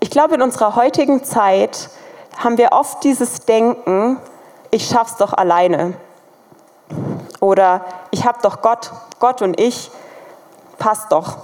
Ich 0.00 0.10
Ich 0.10 0.12
glaube, 0.12 0.34
in 0.34 0.42
unserer 0.42 0.74
heutigen 0.74 1.22
Zeit 1.22 1.88
haben 2.36 2.58
wir 2.58 2.72
oft 2.72 3.04
dieses 3.04 3.42
Denken, 3.46 4.20
ich 4.70 4.88
schaff's 4.88 5.16
doch 5.16 5.32
alleine. 5.32 5.94
Oder 7.40 7.84
ich 8.10 8.26
habe 8.26 8.38
doch 8.42 8.62
Gott, 8.62 8.92
Gott 9.18 9.42
und 9.42 9.58
ich, 9.58 9.90
passt 10.78 11.12
doch. 11.12 11.36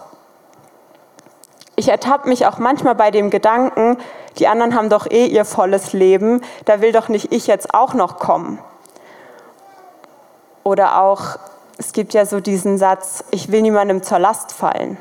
Ich 1.76 1.88
ertappe 1.88 2.28
mich 2.28 2.46
auch 2.46 2.58
manchmal 2.58 2.94
bei 2.94 3.10
dem 3.10 3.30
Gedanken, 3.30 3.98
die 4.38 4.48
anderen 4.48 4.74
haben 4.74 4.90
doch 4.90 5.06
eh 5.10 5.26
ihr 5.26 5.44
volles 5.44 5.92
Leben, 5.92 6.42
da 6.64 6.80
will 6.80 6.92
doch 6.92 7.08
nicht 7.08 7.32
ich 7.32 7.46
jetzt 7.46 7.74
auch 7.74 7.94
noch 7.94 8.18
kommen. 8.18 8.58
Oder 10.64 11.00
auch, 11.00 11.38
es 11.78 11.92
gibt 11.92 12.12
ja 12.12 12.26
so 12.26 12.40
diesen 12.40 12.78
Satz, 12.78 13.24
ich 13.30 13.52
will 13.52 13.62
niemandem 13.62 14.02
zur 14.02 14.18
Last 14.18 14.52
fallen. 14.52 14.98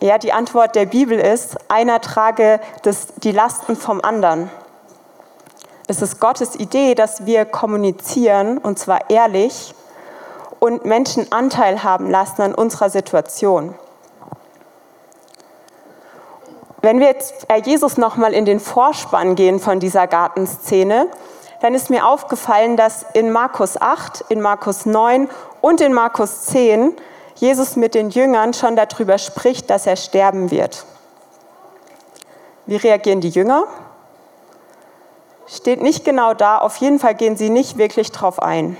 Ja, 0.00 0.16
die 0.16 0.32
Antwort 0.32 0.74
der 0.74 0.86
Bibel 0.86 1.18
ist, 1.18 1.70
einer 1.70 2.00
trage 2.00 2.58
das, 2.82 3.08
die 3.18 3.32
Lasten 3.32 3.76
vom 3.76 4.00
anderen. 4.00 4.50
Es 5.90 6.02
ist 6.02 6.20
Gottes 6.20 6.54
Idee, 6.54 6.94
dass 6.94 7.26
wir 7.26 7.44
kommunizieren, 7.44 8.58
und 8.58 8.78
zwar 8.78 9.10
ehrlich, 9.10 9.74
und 10.60 10.84
Menschen 10.84 11.32
Anteil 11.32 11.82
haben 11.82 12.08
lassen 12.08 12.42
an 12.42 12.54
unserer 12.54 12.90
Situation. 12.90 13.74
Wenn 16.80 17.00
wir 17.00 17.08
jetzt 17.08 17.48
Jesus 17.64 17.96
nochmal 17.96 18.34
in 18.34 18.44
den 18.44 18.60
Vorspann 18.60 19.34
gehen 19.34 19.58
von 19.58 19.80
dieser 19.80 20.06
Gartenszene, 20.06 21.08
dann 21.60 21.74
ist 21.74 21.90
mir 21.90 22.06
aufgefallen, 22.06 22.76
dass 22.76 23.04
in 23.14 23.32
Markus 23.32 23.76
8, 23.76 24.26
in 24.28 24.40
Markus 24.40 24.86
9 24.86 25.28
und 25.60 25.80
in 25.80 25.92
Markus 25.92 26.42
10 26.42 26.94
Jesus 27.34 27.74
mit 27.74 27.96
den 27.96 28.10
Jüngern 28.10 28.54
schon 28.54 28.76
darüber 28.76 29.18
spricht, 29.18 29.68
dass 29.70 29.88
er 29.88 29.96
sterben 29.96 30.52
wird. 30.52 30.84
Wie 32.66 32.76
reagieren 32.76 33.20
die 33.20 33.30
Jünger? 33.30 33.64
Steht 35.52 35.82
nicht 35.82 36.04
genau 36.04 36.32
da, 36.32 36.58
auf 36.58 36.76
jeden 36.76 37.00
Fall 37.00 37.16
gehen 37.16 37.36
sie 37.36 37.50
nicht 37.50 37.76
wirklich 37.76 38.12
drauf 38.12 38.40
ein. 38.40 38.76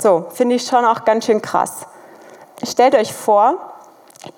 So, 0.00 0.24
finde 0.32 0.54
ich 0.54 0.64
schon 0.66 0.86
auch 0.86 1.04
ganz 1.04 1.26
schön 1.26 1.42
krass. 1.42 1.86
Stellt 2.62 2.94
euch 2.94 3.12
vor, 3.12 3.56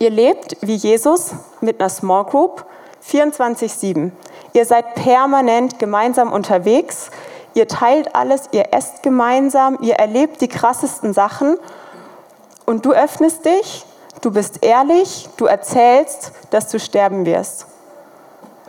ihr 0.00 0.11
lebt 0.11 0.56
wie 0.61 0.75
Jesus 0.75 1.30
mit 1.61 1.80
einer 1.80 1.88
Small 1.88 2.25
Group 2.25 2.66
24-7. 3.09 4.11
Ihr 4.54 4.66
seid 4.66 4.97
permanent 4.97 5.78
gemeinsam 5.78 6.33
unterwegs, 6.33 7.11
ihr 7.54 7.68
teilt 7.68 8.16
alles, 8.16 8.49
ihr 8.50 8.73
esst 8.73 9.04
gemeinsam, 9.04 9.78
ihr 9.80 9.94
erlebt 9.94 10.40
die 10.40 10.49
krassesten 10.49 11.12
Sachen 11.12 11.59
und 12.66 12.85
du 12.87 12.92
öffnest 12.92 13.44
dich, 13.44 13.85
du 14.21 14.33
bist 14.33 14.64
ehrlich, 14.64 15.28
du 15.37 15.47
erzählst, 15.47 16.33
dass 16.50 16.68
du 16.68 16.80
sterben 16.80 17.25
wirst. 17.25 17.66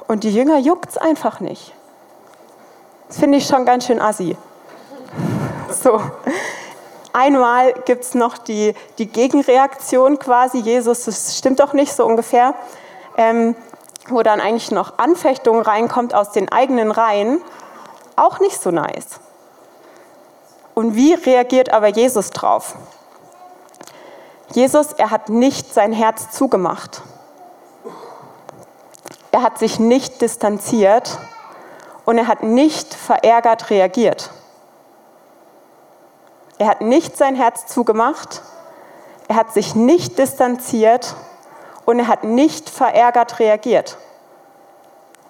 Und 0.08 0.24
die 0.24 0.34
Jünger 0.34 0.60
juckt 0.60 0.90
es 0.90 0.98
einfach 0.98 1.40
nicht. 1.40 1.74
Das 3.08 3.18
finde 3.18 3.38
ich 3.38 3.48
schon 3.48 3.66
ganz 3.66 3.86
schön 3.86 4.02
assi. 4.02 4.36
So. 5.70 6.02
Einmal 7.14 7.74
gibt 7.86 8.04
es 8.04 8.14
noch 8.14 8.38
die, 8.38 8.74
die 8.98 9.06
Gegenreaktion 9.06 10.20
quasi, 10.20 10.58
Jesus, 10.58 11.06
das 11.06 11.38
stimmt 11.38 11.62
doch 11.62 11.72
nicht 11.72 11.94
so 11.94 12.06
ungefähr, 12.06 12.56
ähm, 13.16 13.56
wo 14.10 14.22
dann 14.22 14.42
eigentlich 14.42 14.72
noch 14.72 14.98
Anfechtung 14.98 15.62
reinkommt 15.62 16.14
aus 16.14 16.32
den 16.32 16.52
eigenen 16.52 16.92
Reihen, 16.92 17.42
auch 18.18 18.42
nicht 18.42 18.62
so 18.62 18.70
nice. 18.70 19.22
Und 20.74 20.96
wie 20.96 21.14
reagiert 21.14 21.72
aber 21.72 21.88
Jesus 21.88 22.32
drauf? 22.32 22.76
Jesus, 24.52 24.92
er 24.92 25.10
hat 25.10 25.30
nicht 25.30 25.74
sein 25.74 25.94
Herz 25.94 26.32
zugemacht. 26.32 27.02
Er 29.32 29.42
hat 29.42 29.58
sich 29.58 29.80
nicht 29.80 30.22
distanziert 30.22 31.18
und 32.06 32.18
er 32.18 32.28
hat 32.28 32.44
nicht 32.44 32.94
verärgert 32.94 33.70
reagiert. 33.70 34.32
Er 36.58 36.68
hat 36.68 36.82
nicht 36.82 37.18
sein 37.18 37.36
Herz 37.36 37.68
zugemacht, 37.68 38.42
er 39.28 39.36
hat 39.36 39.54
sich 39.54 39.76
nicht 39.76 40.18
distanziert 40.18 41.16
und 41.86 42.00
er 42.00 42.08
hat 42.08 42.24
nicht 42.24 42.70
verärgert 42.70 43.40
reagiert. 43.40 43.98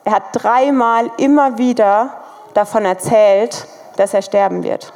Er 0.03 0.13
hat 0.13 0.23
dreimal 0.33 1.09
immer 1.17 1.57
wieder 1.57 2.13
davon 2.53 2.85
erzählt, 2.85 3.67
dass 3.95 4.13
er 4.13 4.21
sterben 4.21 4.63
wird. 4.63 4.93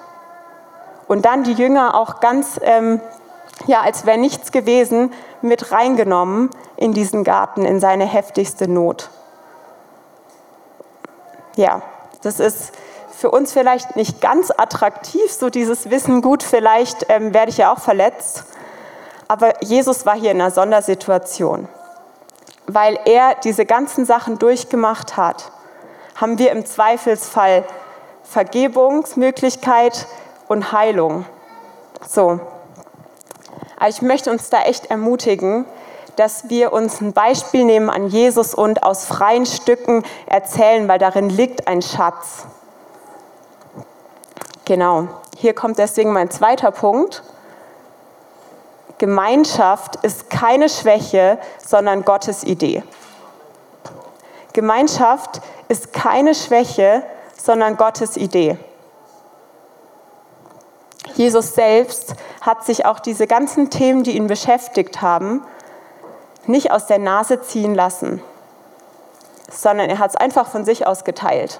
Und 1.07 1.25
dann 1.25 1.43
die 1.43 1.53
Jünger 1.53 1.95
auch 1.95 2.19
ganz, 2.19 2.59
ähm, 2.61 3.01
ja, 3.65 3.81
als 3.81 4.05
wäre 4.05 4.19
nichts 4.19 4.51
gewesen, 4.51 5.11
mit 5.41 5.71
reingenommen 5.71 6.51
in 6.75 6.93
diesen 6.93 7.23
Garten, 7.23 7.65
in 7.65 7.79
seine 7.79 8.05
heftigste 8.05 8.67
Not. 8.67 9.09
Ja, 11.59 11.81
das 12.21 12.39
ist 12.39 12.71
für 13.11 13.29
uns 13.31 13.51
vielleicht 13.51 13.97
nicht 13.97 14.21
ganz 14.21 14.49
attraktiv, 14.49 15.29
so 15.29 15.49
dieses 15.49 15.89
Wissen, 15.89 16.21
gut, 16.21 16.41
vielleicht 16.41 17.07
ähm, 17.09 17.33
werde 17.33 17.51
ich 17.51 17.57
ja 17.57 17.73
auch 17.73 17.79
verletzt. 17.79 18.45
Aber 19.27 19.61
Jesus 19.61 20.05
war 20.05 20.15
hier 20.15 20.31
in 20.31 20.39
einer 20.39 20.51
Sondersituation. 20.51 21.67
Weil 22.65 22.97
er 23.03 23.35
diese 23.43 23.65
ganzen 23.65 24.05
Sachen 24.05 24.39
durchgemacht 24.39 25.17
hat, 25.17 25.51
haben 26.15 26.39
wir 26.39 26.51
im 26.51 26.65
Zweifelsfall 26.65 27.65
Vergebungsmöglichkeit 28.23 30.07
und 30.47 30.71
Heilung. 30.71 31.25
So. 32.07 32.39
Aber 33.75 33.89
ich 33.89 34.01
möchte 34.01 34.31
uns 34.31 34.49
da 34.49 34.61
echt 34.61 34.85
ermutigen, 34.91 35.65
dass 36.19 36.49
wir 36.49 36.73
uns 36.73 36.99
ein 36.99 37.13
Beispiel 37.13 37.63
nehmen 37.63 37.89
an 37.89 38.07
Jesus 38.07 38.53
und 38.53 38.83
aus 38.83 39.05
freien 39.05 39.45
Stücken 39.45 40.03
erzählen, 40.25 40.89
weil 40.89 40.99
darin 40.99 41.29
liegt 41.29 41.69
ein 41.69 41.81
Schatz. 41.81 42.45
Genau, 44.65 45.07
hier 45.37 45.53
kommt 45.53 45.77
deswegen 45.77 46.11
mein 46.11 46.29
zweiter 46.29 46.71
Punkt. 46.71 47.23
Gemeinschaft 48.97 49.95
ist 50.03 50.29
keine 50.29 50.67
Schwäche, 50.67 51.39
sondern 51.65 52.03
Gottes 52.03 52.43
Idee. 52.43 52.83
Gemeinschaft 54.51 55.39
ist 55.69 55.93
keine 55.93 56.35
Schwäche, 56.35 57.03
sondern 57.41 57.77
Gottes 57.77 58.17
Idee. 58.17 58.57
Jesus 61.13 61.55
selbst 61.55 62.15
hat 62.41 62.65
sich 62.65 62.85
auch 62.85 62.99
diese 62.99 63.25
ganzen 63.25 63.69
Themen, 63.69 64.03
die 64.03 64.17
ihn 64.17 64.27
beschäftigt 64.27 65.01
haben, 65.01 65.45
nicht 66.47 66.71
aus 66.71 66.87
der 66.87 66.99
Nase 66.99 67.41
ziehen 67.41 67.75
lassen, 67.75 68.21
sondern 69.51 69.89
er 69.89 69.99
hat 69.99 70.11
es 70.11 70.15
einfach 70.15 70.47
von 70.47 70.65
sich 70.65 70.87
aus 70.87 71.03
geteilt. 71.03 71.59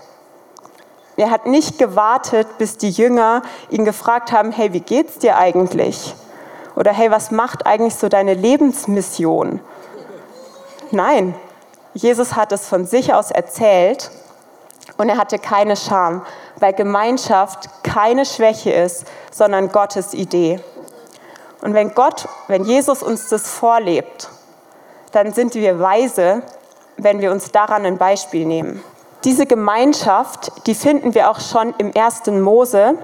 Er 1.17 1.31
hat 1.31 1.48
nicht 1.48 1.77
gewartet, 1.77 2.48
bis 2.57 2.77
die 2.77 2.91
Jünger 2.91 3.41
ihn 3.69 3.83
gefragt 3.83 4.31
haben, 4.31 4.51
hey, 4.51 4.71
wie 4.71 4.79
geht's 4.79 5.19
dir 5.19 5.38
eigentlich? 5.38 6.15
Oder 6.75 6.93
hey, 6.93 7.12
was 7.12 7.29
macht 7.29 7.65
eigentlich 7.65 7.95
so 7.95 8.07
deine 8.07 8.36
Lebensmission? 8.36 9.59
Nein, 10.91 11.36
Jesus 11.93 12.36
hat 12.36 12.51
es 12.53 12.67
von 12.67 12.86
sich 12.86 13.13
aus 13.13 13.31
erzählt 13.31 14.12
und 14.98 15.09
er 15.09 15.17
hatte 15.17 15.39
keine 15.39 15.75
Scham, 15.75 16.25
weil 16.57 16.74
Gemeinschaft 16.74 17.83
keine 17.83 18.25
Schwäche 18.25 18.71
ist, 18.71 19.05
sondern 19.31 19.71
Gottes 19.74 20.13
Idee. 20.13 20.62
Und 21.62 21.74
wenn 21.74 21.93
Gott, 21.93 22.29
wenn 22.48 22.63
Jesus 22.63 23.03
uns 23.03 23.27
das 23.27 23.50
vorlebt, 23.50 24.29
dann 25.12 25.34
sind 25.34 25.56
wir 25.56 25.80
weise, 25.80 26.42
wenn 26.98 27.22
wir 27.22 27.32
uns 27.32 27.51
daran 27.51 27.86
ein 27.86 27.98
Beispiel 27.98 28.46
nehmen. 28.46 28.84
Diese 29.24 29.46
Gemeinschaft, 29.46 30.68
die 30.68 30.75
finden 30.75 31.13
wir 31.13 31.30
auch 31.30 31.39
schon 31.39 31.74
im 31.78 31.92
ersten 31.92 32.42
Mose. 32.42 32.98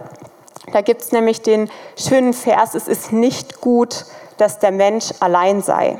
Da 0.72 0.82
gibt 0.82 1.02
es 1.02 1.12
nämlich 1.12 1.42
den 1.42 1.70
schönen 1.98 2.34
Vers, 2.34 2.74
es 2.74 2.88
ist 2.88 3.12
nicht 3.12 3.62
gut, 3.62 4.06
dass 4.38 4.60
der 4.60 4.72
Mensch 4.72 5.14
allein 5.20 5.62
sei. 5.62 6.00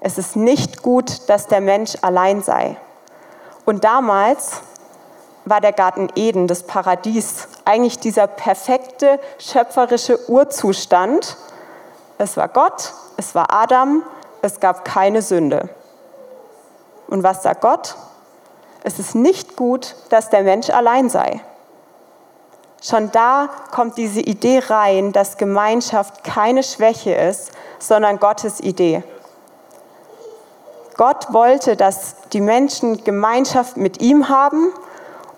Es 0.00 0.18
ist 0.18 0.34
nicht 0.34 0.82
gut, 0.82 1.28
dass 1.28 1.46
der 1.46 1.60
Mensch 1.60 1.94
allein 2.02 2.42
sei. 2.42 2.76
Und 3.64 3.84
damals 3.84 4.62
war 5.44 5.60
der 5.60 5.72
Garten 5.72 6.08
Eden, 6.16 6.46
das 6.46 6.62
Paradies, 6.64 7.48
eigentlich 7.64 7.98
dieser 7.98 8.26
perfekte 8.26 9.20
schöpferische 9.38 10.30
Urzustand. 10.30 11.36
Es 12.18 12.36
war 12.36 12.48
Gott, 12.48 12.94
es 13.16 13.34
war 13.34 13.52
Adam 13.52 14.02
es 14.42 14.60
gab 14.60 14.84
keine 14.84 15.22
Sünde. 15.22 15.68
Und 17.08 17.22
was 17.22 17.42
sagt 17.42 17.60
Gott? 17.60 17.96
Es 18.82 18.98
ist 18.98 19.14
nicht 19.14 19.56
gut, 19.56 19.94
dass 20.08 20.30
der 20.30 20.42
Mensch 20.42 20.70
allein 20.70 21.10
sei. 21.10 21.40
Schon 22.82 23.10
da 23.10 23.50
kommt 23.72 23.98
diese 23.98 24.20
Idee 24.20 24.62
rein, 24.66 25.12
dass 25.12 25.36
Gemeinschaft 25.36 26.24
keine 26.24 26.62
Schwäche 26.62 27.12
ist, 27.12 27.52
sondern 27.78 28.18
Gottes 28.18 28.60
Idee. 28.60 29.02
Gott 30.96 31.32
wollte, 31.32 31.76
dass 31.76 32.16
die 32.32 32.40
Menschen 32.40 33.04
Gemeinschaft 33.04 33.76
mit 33.76 34.00
ihm 34.00 34.28
haben 34.28 34.72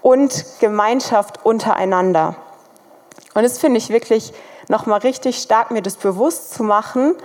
und 0.02 0.44
Gemeinschaft 0.60 1.44
untereinander. 1.44 2.36
Und 3.34 3.42
das 3.44 3.58
finde 3.58 3.78
ich 3.78 3.90
wirklich 3.90 4.32
nochmal 4.68 5.00
richtig 5.00 5.38
stark, 5.38 5.70
mir 5.70 5.82
das 5.82 5.96
bewusst 5.96 6.54
zu 6.54 6.62
machen, 6.62 7.16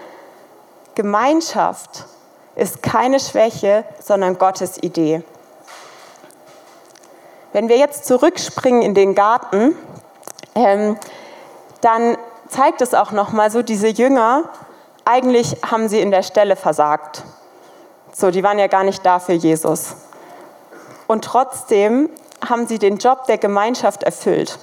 Gemeinschaft 0.98 2.06
ist 2.56 2.82
keine 2.82 3.20
Schwäche, 3.20 3.86
sondern 4.04 4.40
Gottes 4.40 4.82
Idee. 4.82 5.22
Wenn 7.54 7.70
wir 7.70 7.78
jetzt 7.78 8.06
zurückspringen 8.06 8.82
in 8.82 8.96
den 8.96 9.14
Garten, 9.14 9.76
ähm, 10.56 10.98
dann 11.82 12.18
zeigt 12.50 12.82
es 12.82 12.96
auch 12.96 13.12
nochmal 13.12 13.52
so, 13.52 13.62
diese 13.62 13.90
Jünger, 13.90 14.46
eigentlich 15.06 15.58
haben 15.70 15.88
sie 15.88 16.02
in 16.02 16.10
der 16.10 16.24
Stelle 16.24 16.56
versagt. 16.56 17.22
So, 18.12 18.32
die 18.32 18.42
waren 18.42 18.58
ja 18.58 18.66
gar 18.66 18.84
nicht 18.84 19.06
da 19.06 19.20
für 19.20 19.34
Jesus. 19.34 19.98
Und 21.06 21.26
trotzdem 21.26 22.10
haben 22.44 22.66
sie 22.66 22.80
den 22.80 22.98
Job 22.98 23.26
der 23.28 23.38
Gemeinschaft 23.38 24.02
erfüllt. 24.02 24.58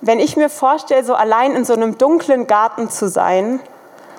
Wenn 0.00 0.18
ich 0.18 0.38
mir 0.38 0.48
vorstelle, 0.48 1.04
so 1.04 1.14
allein 1.14 1.54
in 1.54 1.66
so 1.66 1.74
einem 1.74 1.98
dunklen 1.98 2.46
Garten 2.46 2.88
zu 2.88 3.06
sein, 3.06 3.60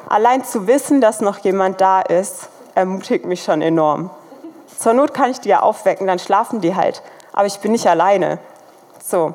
allein 0.08 0.44
zu 0.44 0.68
wissen, 0.68 1.02
dass 1.02 1.22
noch 1.22 1.40
jemand 1.40 1.82
da 1.82 2.02
ist, 2.02 2.50
ermutigt 2.76 3.26
mich 3.26 3.44
schon 3.44 3.62
enorm. 3.62 4.10
Zur 4.78 4.94
Not 4.94 5.14
kann 5.14 5.32
ich 5.32 5.40
die 5.40 5.50
ja 5.50 5.62
aufwecken, 5.62 6.08
dann 6.08 6.20
schlafen 6.20 6.62
die 6.62 6.76
halt. 6.76 7.02
Aber 7.32 7.46
ich 7.46 7.60
bin 7.60 7.72
nicht 7.72 7.88
alleine. 7.88 8.40
So. 9.04 9.34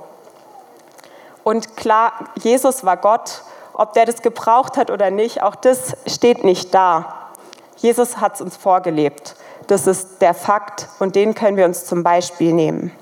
Und 1.44 1.76
klar, 1.76 2.12
Jesus 2.36 2.84
war 2.84 2.96
Gott. 2.96 3.42
Ob 3.72 3.94
der 3.94 4.04
das 4.04 4.20
gebraucht 4.20 4.76
hat 4.76 4.90
oder 4.90 5.10
nicht, 5.10 5.42
auch 5.42 5.54
das 5.54 5.96
steht 6.06 6.44
nicht 6.44 6.74
da. 6.74 7.30
Jesus 7.76 8.18
hat 8.18 8.34
es 8.34 8.40
uns 8.42 8.56
vorgelebt. 8.56 9.36
Das 9.68 9.86
ist 9.86 10.20
der 10.20 10.34
Fakt 10.34 10.88
und 10.98 11.16
den 11.16 11.34
können 11.34 11.56
wir 11.56 11.64
uns 11.64 11.86
zum 11.86 12.02
Beispiel 12.02 12.52
nehmen. 12.52 12.92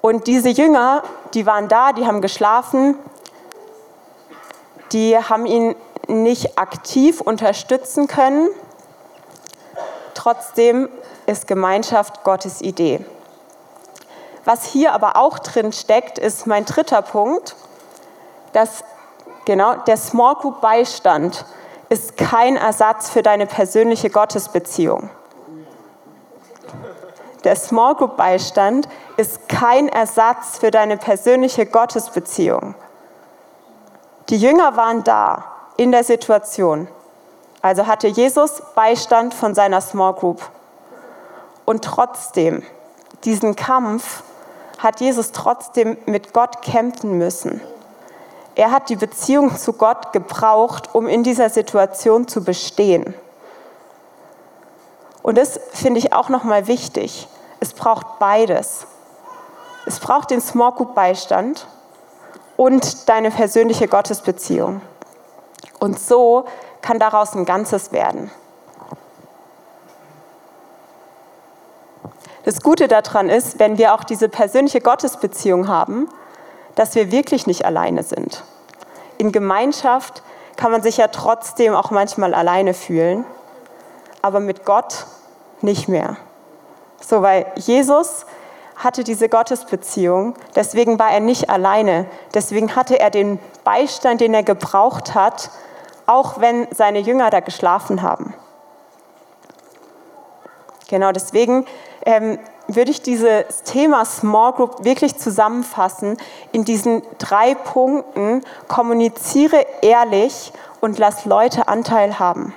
Und 0.00 0.28
diese 0.28 0.48
Jünger, 0.48 1.02
die 1.34 1.46
waren 1.46 1.68
da, 1.68 1.92
die 1.92 2.06
haben 2.06 2.20
geschlafen, 2.20 2.96
die 4.92 5.16
haben 5.16 5.46
ihn 5.46 5.74
nicht 6.08 6.58
aktiv 6.58 7.20
unterstützen 7.20 8.06
können. 8.06 8.48
Trotzdem 10.14 10.88
ist 11.26 11.46
Gemeinschaft 11.46 12.24
Gottes 12.24 12.60
Idee. 12.60 13.04
Was 14.44 14.64
hier 14.64 14.92
aber 14.92 15.16
auch 15.16 15.40
drin 15.40 15.72
steckt, 15.72 16.18
ist 16.18 16.46
mein 16.46 16.64
dritter 16.64 17.02
Punkt, 17.02 17.56
dass 18.52 18.84
genau 19.44 19.74
der 19.74 19.96
Small 19.96 20.36
Group 20.36 20.60
Beistand 20.60 21.44
ist 21.88 22.16
kein 22.16 22.56
Ersatz 22.56 23.10
für 23.10 23.22
deine 23.22 23.46
persönliche 23.46 24.10
Gottesbeziehung. 24.10 25.10
Der 27.44 27.56
Small 27.56 27.94
Group 27.94 28.16
Beistand 28.16 28.88
ist 29.16 29.48
kein 29.48 29.88
Ersatz 29.88 30.58
für 30.58 30.70
deine 30.70 30.96
persönliche 30.96 31.66
Gottesbeziehung. 31.66 32.74
Die 34.28 34.38
Jünger 34.38 34.76
waren 34.76 35.04
da 35.04 35.44
in 35.76 35.92
der 35.92 36.02
Situation. 36.02 36.88
Also 37.62 37.86
hatte 37.86 38.08
Jesus 38.08 38.60
Beistand 38.74 39.34
von 39.34 39.54
seiner 39.54 39.80
Small 39.80 40.14
Group. 40.14 40.42
Und 41.64 41.84
trotzdem, 41.84 42.64
diesen 43.24 43.54
Kampf 43.54 44.24
hat 44.78 45.00
Jesus 45.00 45.32
trotzdem 45.32 45.96
mit 46.06 46.32
Gott 46.32 46.62
kämpfen 46.62 47.18
müssen. 47.18 47.60
Er 48.56 48.72
hat 48.72 48.88
die 48.88 48.96
Beziehung 48.96 49.56
zu 49.56 49.74
Gott 49.74 50.12
gebraucht, 50.12 50.94
um 50.94 51.06
in 51.06 51.22
dieser 51.22 51.50
Situation 51.50 52.26
zu 52.26 52.42
bestehen. 52.42 53.14
Und 55.22 55.38
das 55.38 55.60
finde 55.72 55.98
ich 55.98 56.12
auch 56.12 56.30
nochmal 56.30 56.66
wichtig. 56.66 57.28
Es 57.60 57.74
braucht 57.74 58.18
beides. 58.18 58.86
Es 59.86 60.00
braucht 60.00 60.30
den 60.30 60.40
Small 60.40 60.72
Group 60.72 60.94
Beistand 60.94 61.66
und 62.56 63.08
deine 63.08 63.30
persönliche 63.30 63.88
Gottesbeziehung. 63.88 64.80
Und 65.78 65.98
so 65.98 66.46
kann 66.82 66.98
daraus 66.98 67.34
ein 67.34 67.44
Ganzes 67.44 67.92
werden. 67.92 68.30
Das 72.44 72.62
Gute 72.62 72.86
daran 72.86 73.28
ist, 73.28 73.58
wenn 73.58 73.76
wir 73.76 73.92
auch 73.92 74.04
diese 74.04 74.28
persönliche 74.28 74.80
Gottesbeziehung 74.80 75.66
haben, 75.66 76.08
dass 76.76 76.94
wir 76.94 77.10
wirklich 77.10 77.46
nicht 77.46 77.64
alleine 77.64 78.04
sind. 78.04 78.44
In 79.18 79.32
Gemeinschaft 79.32 80.22
kann 80.56 80.70
man 80.70 80.82
sich 80.82 80.96
ja 80.98 81.08
trotzdem 81.08 81.74
auch 81.74 81.90
manchmal 81.90 82.34
alleine 82.34 82.72
fühlen, 82.72 83.24
aber 84.22 84.40
mit 84.40 84.64
Gott 84.64 85.06
nicht 85.60 85.88
mehr. 85.88 86.16
So, 87.00 87.20
weil 87.22 87.46
Jesus 87.56 88.26
hatte 88.76 89.04
diese 89.04 89.28
Gottesbeziehung, 89.28 90.34
deswegen 90.54 90.98
war 90.98 91.10
er 91.10 91.20
nicht 91.20 91.50
alleine, 91.50 92.06
deswegen 92.34 92.76
hatte 92.76 93.00
er 93.00 93.10
den 93.10 93.38
Beistand, 93.64 94.20
den 94.20 94.34
er 94.34 94.42
gebraucht 94.42 95.14
hat, 95.14 95.50
auch 96.06 96.40
wenn 96.40 96.68
seine 96.72 97.00
Jünger 97.00 97.30
da 97.30 97.40
geschlafen 97.40 98.02
haben. 98.02 98.34
Genau 100.88 101.10
deswegen 101.10 101.66
ähm, 102.04 102.38
würde 102.68 102.90
ich 102.90 103.02
dieses 103.02 103.62
Thema 103.64 104.04
Small 104.04 104.52
Group 104.52 104.84
wirklich 104.84 105.16
zusammenfassen 105.16 106.16
in 106.52 106.64
diesen 106.64 107.02
drei 107.18 107.54
Punkten. 107.54 108.44
Kommuniziere 108.68 109.66
ehrlich 109.82 110.52
und 110.80 110.98
lass 110.98 111.24
Leute 111.24 111.66
Anteil 111.66 112.18
haben. 112.18 112.54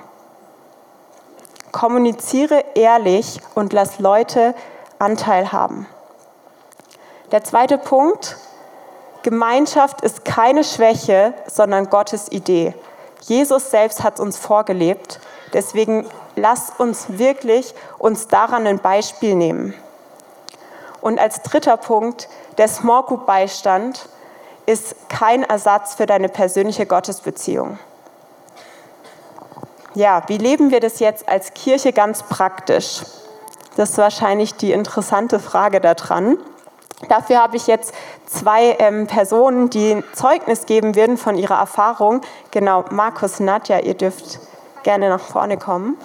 Kommuniziere 1.72 2.64
ehrlich 2.74 3.40
und 3.54 3.72
lass 3.72 3.98
Leute 3.98 4.54
Anteil 4.98 5.52
haben. 5.52 5.86
Der 7.32 7.44
zweite 7.44 7.78
Punkt, 7.78 8.36
Gemeinschaft 9.22 10.00
ist 10.00 10.24
keine 10.24 10.64
Schwäche, 10.64 11.32
sondern 11.46 11.88
Gottes 11.88 12.30
Idee. 12.32 12.74
Jesus 13.22 13.70
selbst 13.70 14.02
hat 14.02 14.18
uns 14.18 14.36
vorgelebt. 14.36 15.20
Deswegen 15.52 16.08
lasst 16.34 16.80
uns 16.80 17.06
wirklich 17.18 17.74
uns 17.98 18.26
daran 18.28 18.66
ein 18.66 18.78
Beispiel 18.78 19.34
nehmen. 19.34 19.74
Und 21.00 21.18
als 21.18 21.42
dritter 21.42 21.76
Punkt, 21.76 22.28
der 22.58 22.66
Small 22.66 23.04
Group 23.04 23.26
Beistand 23.26 24.08
ist 24.66 25.08
kein 25.08 25.44
Ersatz 25.44 25.94
für 25.94 26.06
deine 26.06 26.28
persönliche 26.28 26.86
Gottesbeziehung. 26.86 27.78
Ja, 29.94 30.22
wie 30.26 30.38
leben 30.38 30.70
wir 30.70 30.80
das 30.80 30.98
jetzt 30.98 31.28
als 31.28 31.54
Kirche 31.54 31.92
ganz 31.92 32.22
praktisch? 32.22 33.02
Das 33.76 33.90
ist 33.90 33.98
wahrscheinlich 33.98 34.54
die 34.54 34.72
interessante 34.72 35.40
Frage 35.40 35.80
daran. 35.80 36.38
Dafür 37.08 37.38
habe 37.38 37.56
ich 37.56 37.66
jetzt 37.66 37.94
zwei 38.26 38.76
ähm, 38.78 39.06
Personen, 39.06 39.70
die 39.70 40.02
Zeugnis 40.12 40.66
geben 40.66 40.94
werden 40.94 41.16
von 41.16 41.36
ihrer 41.36 41.58
Erfahrung. 41.58 42.20
Genau, 42.50 42.84
Markus, 42.90 43.40
Nadja, 43.40 43.78
ihr 43.80 43.94
dürft 43.94 44.38
gerne 44.82 45.08
nach 45.08 45.20
vorne 45.20 45.56
kommen. 45.56 45.96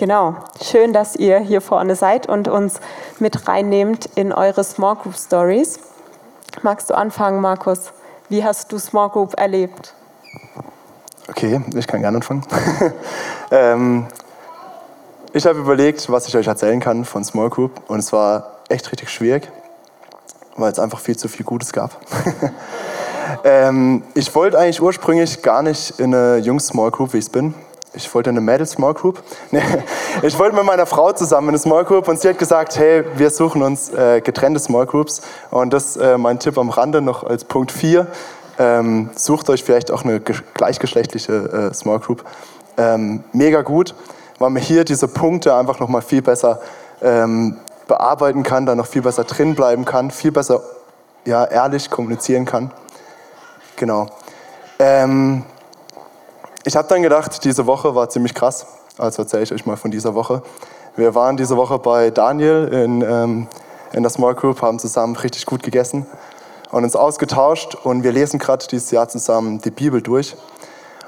Genau, 0.00 0.34
schön, 0.62 0.94
dass 0.94 1.14
ihr 1.14 1.38
hier 1.40 1.60
vorne 1.60 1.94
seid 1.94 2.26
und 2.26 2.48
uns 2.48 2.80
mit 3.18 3.46
reinnehmt 3.46 4.06
in 4.14 4.32
eure 4.32 4.64
Small 4.64 4.96
Group 4.96 5.14
Stories. 5.14 5.78
Magst 6.62 6.88
du 6.88 6.94
anfangen, 6.94 7.42
Markus? 7.42 7.92
Wie 8.30 8.42
hast 8.42 8.72
du 8.72 8.78
Small 8.78 9.10
Group 9.10 9.38
erlebt? 9.38 9.94
Okay, 11.30 11.60
ich 11.76 11.86
kann 11.86 12.00
gerne 12.00 12.16
anfangen. 12.16 12.44
ähm, 13.52 14.06
ich 15.32 15.46
habe 15.46 15.60
überlegt, 15.60 16.10
was 16.10 16.26
ich 16.26 16.36
euch 16.36 16.48
erzählen 16.48 16.80
kann 16.80 17.04
von 17.04 17.24
Small 17.24 17.48
Group 17.48 17.80
und 17.88 18.00
es 18.00 18.12
war 18.12 18.58
echt 18.68 18.90
richtig 18.90 19.10
schwierig, 19.10 19.48
weil 20.56 20.72
es 20.72 20.80
einfach 20.80 20.98
viel 20.98 21.16
zu 21.16 21.28
viel 21.28 21.46
Gutes 21.46 21.72
gab. 21.72 21.96
ähm, 23.44 24.02
ich 24.14 24.34
wollte 24.34 24.58
eigentlich 24.58 24.82
ursprünglich 24.82 25.40
gar 25.42 25.62
nicht 25.62 26.00
in 26.00 26.14
eine 26.14 26.38
Jungs-Small 26.38 26.90
Group, 26.90 27.12
wie 27.12 27.18
ich 27.18 27.26
es 27.26 27.30
bin, 27.30 27.54
ich 27.92 28.12
wollte 28.14 28.30
eine 28.30 28.40
Mädel 28.40 28.66
Small 28.66 28.94
Group. 28.94 29.22
Ich 30.22 30.38
wollte 30.38 30.56
mit 30.56 30.64
meiner 30.64 30.86
Frau 30.86 31.12
zusammen 31.12 31.48
in 31.48 31.54
eine 31.54 31.58
Small 31.58 31.84
Group 31.84 32.08
und 32.08 32.20
sie 32.20 32.28
hat 32.28 32.38
gesagt, 32.38 32.76
hey, 32.78 33.04
wir 33.16 33.30
suchen 33.30 33.62
uns 33.62 33.90
äh, 33.90 34.20
getrennte 34.20 34.58
Small 34.58 34.84
Groups. 34.84 35.22
Und 35.50 35.72
das 35.72 35.96
ist 35.96 35.96
äh, 35.96 36.18
mein 36.18 36.38
Tipp 36.40 36.58
am 36.58 36.68
Rande 36.68 37.00
noch 37.00 37.22
als 37.24 37.44
Punkt 37.44 37.70
4. 37.70 38.08
Ähm, 38.60 39.08
sucht 39.14 39.48
euch 39.48 39.64
vielleicht 39.64 39.90
auch 39.90 40.04
eine 40.04 40.20
gleichgeschlechtliche 40.20 41.70
äh, 41.70 41.74
Small 41.74 41.98
Group. 41.98 42.24
Ähm, 42.76 43.24
mega 43.32 43.62
gut, 43.62 43.94
weil 44.38 44.50
man 44.50 44.62
hier 44.62 44.84
diese 44.84 45.08
Punkte 45.08 45.54
einfach 45.54 45.80
noch 45.80 45.88
mal 45.88 46.02
viel 46.02 46.20
besser 46.20 46.60
ähm, 47.00 47.56
bearbeiten 47.88 48.42
kann, 48.42 48.66
da 48.66 48.74
noch 48.74 48.86
viel 48.86 49.00
besser 49.00 49.24
drin 49.24 49.54
bleiben 49.54 49.86
kann, 49.86 50.10
viel 50.10 50.30
besser 50.30 50.60
ja, 51.24 51.46
ehrlich 51.46 51.88
kommunizieren 51.88 52.44
kann. 52.44 52.70
Genau. 53.76 54.08
Ähm, 54.78 55.42
ich 56.64 56.76
habe 56.76 56.86
dann 56.86 57.00
gedacht, 57.00 57.42
diese 57.42 57.66
Woche 57.66 57.94
war 57.94 58.10
ziemlich 58.10 58.34
krass. 58.34 58.66
Also 58.98 59.22
erzähle 59.22 59.44
ich 59.44 59.54
euch 59.54 59.64
mal 59.64 59.76
von 59.76 59.90
dieser 59.90 60.14
Woche. 60.14 60.42
Wir 60.96 61.14
waren 61.14 61.38
diese 61.38 61.56
Woche 61.56 61.78
bei 61.78 62.10
Daniel 62.10 62.68
in, 62.68 63.00
ähm, 63.00 63.46
in 63.94 64.02
der 64.02 64.10
Small 64.10 64.34
Group, 64.34 64.60
haben 64.60 64.78
zusammen 64.78 65.16
richtig 65.16 65.46
gut 65.46 65.62
gegessen 65.62 66.04
und 66.70 66.84
uns 66.84 66.96
ausgetauscht 66.96 67.74
und 67.74 68.04
wir 68.04 68.12
lesen 68.12 68.38
gerade 68.38 68.66
dieses 68.66 68.90
Jahr 68.90 69.08
zusammen 69.08 69.60
die 69.60 69.70
Bibel 69.70 70.02
durch. 70.02 70.36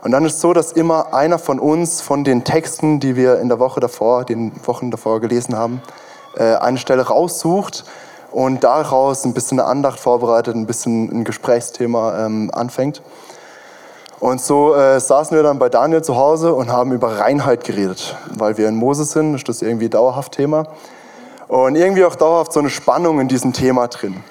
Und 0.03 0.11
dann 0.11 0.25
ist 0.25 0.35
es 0.35 0.41
so, 0.41 0.53
dass 0.53 0.73
immer 0.73 1.15
einer 1.15 1.39
von 1.39 1.61
uns 1.61 2.01
von 2.01 2.25
den 2.25 2.43
Texten, 2.43 2.99
die 2.99 3.15
wir 3.15 3.39
in 3.39 3.49
der 3.49 3.61
Woche 3.61 3.79
davor, 3.79 4.25
den 4.25 4.53
Wochen 4.67 4.91
davor 4.91 5.21
gelesen 5.21 5.57
haben, 5.57 5.81
äh, 6.37 6.57
eine 6.57 6.79
Stelle 6.79 7.07
raussucht 7.07 7.85
und 8.33 8.65
daraus 8.65 9.25
ein 9.25 9.35
bisschen 9.35 9.61
eine 9.61 9.69
Andacht 9.69 10.01
vorbereitet, 10.01 10.57
ein 10.57 10.67
bisschen 10.67 11.09
ein 11.13 11.25
Gesprächsthema 11.25 12.27
ähm, 12.27 12.51
anfängt. 12.53 13.03
Und 14.19 14.41
so 14.41 14.75
äh, 14.75 14.99
saßen 15.01 15.37
wir 15.37 15.43
dann 15.43 15.59
bei 15.59 15.69
Daniel 15.69 16.03
zu 16.03 16.17
Hause 16.17 16.55
und 16.55 16.71
haben 16.71 16.93
über 16.93 17.19
Reinheit 17.19 17.65
geredet, 17.65 18.17
weil 18.37 18.57
wir 18.57 18.69
in 18.69 18.77
Moses 18.77 19.11
sind, 19.11 19.35
ist 19.35 19.49
das 19.49 19.63
irgendwie 19.63 19.89
dauerhaft 19.89 20.33
Thema. 20.33 20.67
Und 21.49 21.77
irgendwie 21.77 22.05
auch 22.05 22.15
dauerhaft 22.15 22.53
so 22.53 22.61
eine 22.61 22.71
Spannung 22.71 23.21
in 23.21 23.29
diesem 23.29 23.53
Thema 23.53 23.89
drin. 23.89 24.25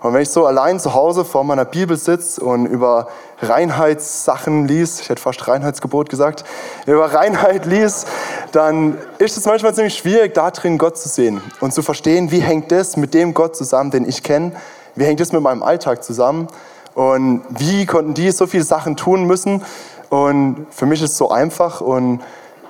Und 0.00 0.14
wenn 0.14 0.22
ich 0.22 0.30
so 0.30 0.46
allein 0.46 0.78
zu 0.78 0.94
Hause 0.94 1.24
vor 1.24 1.44
meiner 1.44 1.64
Bibel 1.64 1.96
sitze 1.96 2.40
und 2.42 2.66
über 2.66 3.08
Reinheitssachen 3.40 4.68
lies, 4.68 5.00
ich 5.00 5.08
hätte 5.08 5.22
fast 5.22 5.46
Reinheitsgebot 5.46 6.08
gesagt, 6.08 6.44
über 6.86 7.12
Reinheit 7.12 7.66
lies, 7.66 8.06
dann 8.52 8.98
ist 9.18 9.36
es 9.36 9.44
manchmal 9.46 9.74
ziemlich 9.74 9.96
schwierig, 9.96 10.34
da 10.34 10.50
drin 10.50 10.78
Gott 10.78 10.98
zu 10.98 11.08
sehen 11.08 11.42
und 11.60 11.72
zu 11.72 11.82
verstehen, 11.82 12.30
wie 12.30 12.40
hängt 12.40 12.72
das 12.72 12.96
mit 12.96 13.14
dem 13.14 13.34
Gott 13.34 13.56
zusammen, 13.56 13.90
den 13.90 14.08
ich 14.08 14.22
kenne, 14.22 14.52
wie 14.94 15.04
hängt 15.04 15.20
das 15.20 15.32
mit 15.32 15.42
meinem 15.42 15.62
Alltag 15.62 16.04
zusammen 16.04 16.48
und 16.94 17.42
wie 17.50 17.86
konnten 17.86 18.14
die 18.14 18.30
so 18.30 18.46
viele 18.46 18.64
Sachen 18.64 18.96
tun 18.96 19.24
müssen. 19.24 19.62
Und 20.08 20.66
für 20.70 20.86
mich 20.86 21.02
ist 21.02 21.12
es 21.12 21.18
so 21.18 21.30
einfach 21.30 21.80
und 21.80 22.22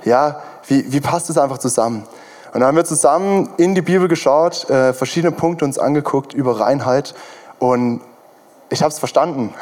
ja, 0.04 0.40
wie, 0.66 0.92
wie 0.92 1.00
passt 1.00 1.30
es 1.30 1.38
einfach 1.38 1.58
zusammen? 1.58 2.04
Und 2.56 2.60
dann 2.60 2.68
haben 2.68 2.76
wir 2.76 2.86
zusammen 2.86 3.50
in 3.58 3.74
die 3.74 3.82
Bibel 3.82 4.08
geschaut, 4.08 4.70
äh, 4.70 4.94
verschiedene 4.94 5.30
Punkte 5.30 5.66
uns 5.66 5.78
angeguckt 5.78 6.32
über 6.32 6.58
Reinheit 6.58 7.14
und 7.58 8.00
ich 8.70 8.80
habe 8.80 8.90
es 8.90 8.98
verstanden. 8.98 9.52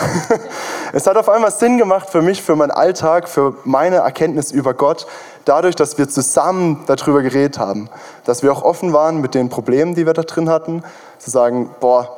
es 0.92 1.04
hat 1.08 1.16
auf 1.16 1.28
einmal 1.28 1.50
Sinn 1.50 1.76
gemacht 1.76 2.08
für 2.08 2.22
mich, 2.22 2.40
für 2.40 2.54
meinen 2.54 2.70
Alltag, 2.70 3.28
für 3.28 3.56
meine 3.64 3.96
Erkenntnis 3.96 4.52
über 4.52 4.74
Gott, 4.74 5.08
dadurch, 5.44 5.74
dass 5.74 5.98
wir 5.98 6.08
zusammen 6.08 6.84
darüber 6.86 7.22
geredet 7.22 7.58
haben, 7.58 7.88
dass 8.26 8.44
wir 8.44 8.52
auch 8.52 8.62
offen 8.62 8.92
waren 8.92 9.20
mit 9.20 9.34
den 9.34 9.48
Problemen, 9.48 9.96
die 9.96 10.06
wir 10.06 10.12
da 10.12 10.22
drin 10.22 10.48
hatten, 10.48 10.84
zu 11.18 11.32
sagen, 11.32 11.70
boah, 11.80 12.16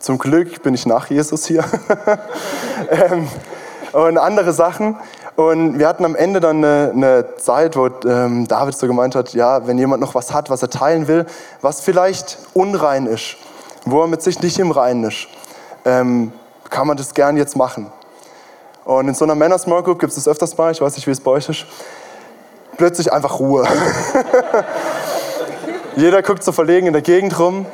zum 0.00 0.16
Glück 0.16 0.62
bin 0.62 0.72
ich 0.72 0.86
nach 0.86 1.10
Jesus 1.10 1.44
hier. 1.44 1.66
ähm, 2.90 3.28
und 3.92 4.16
andere 4.16 4.54
Sachen. 4.54 4.96
Und 5.36 5.78
wir 5.78 5.86
hatten 5.86 6.04
am 6.04 6.16
Ende 6.16 6.40
dann 6.40 6.64
eine, 6.64 6.92
eine 6.94 7.36
Zeit, 7.36 7.76
wo 7.76 7.88
ähm, 8.06 8.48
David 8.48 8.76
so 8.76 8.86
gemeint 8.86 9.14
hat, 9.14 9.34
ja, 9.34 9.66
wenn 9.66 9.76
jemand 9.78 10.00
noch 10.00 10.14
was 10.14 10.32
hat, 10.32 10.48
was 10.48 10.62
er 10.62 10.70
teilen 10.70 11.08
will, 11.08 11.26
was 11.60 11.82
vielleicht 11.82 12.38
unrein 12.54 13.06
ist, 13.06 13.36
wo 13.84 14.00
er 14.00 14.08
mit 14.08 14.22
sich 14.22 14.40
nicht 14.40 14.58
im 14.58 14.70
Reinen 14.70 15.04
ist, 15.04 15.28
ähm, 15.84 16.32
kann 16.70 16.86
man 16.86 16.96
das 16.96 17.12
gern 17.12 17.36
jetzt 17.36 17.54
machen. 17.54 17.92
Und 18.84 19.08
in 19.08 19.14
so 19.14 19.24
einer 19.24 19.34
Männer-Small 19.34 19.82
Group 19.82 19.98
gibt 19.98 20.10
es 20.10 20.16
das 20.16 20.28
öfters 20.28 20.56
mal, 20.56 20.72
ich 20.72 20.80
weiß 20.80 20.96
nicht, 20.96 21.06
wie 21.06 21.10
es 21.10 21.20
bei 21.20 21.32
euch 21.32 21.48
ist, 21.48 21.66
plötzlich 22.78 23.12
einfach 23.12 23.38
Ruhe. 23.38 23.66
Jeder 25.96 26.22
guckt 26.22 26.42
so 26.42 26.52
verlegen 26.52 26.86
in 26.86 26.92
der 26.92 27.02
Gegend 27.02 27.38
rum 27.38 27.66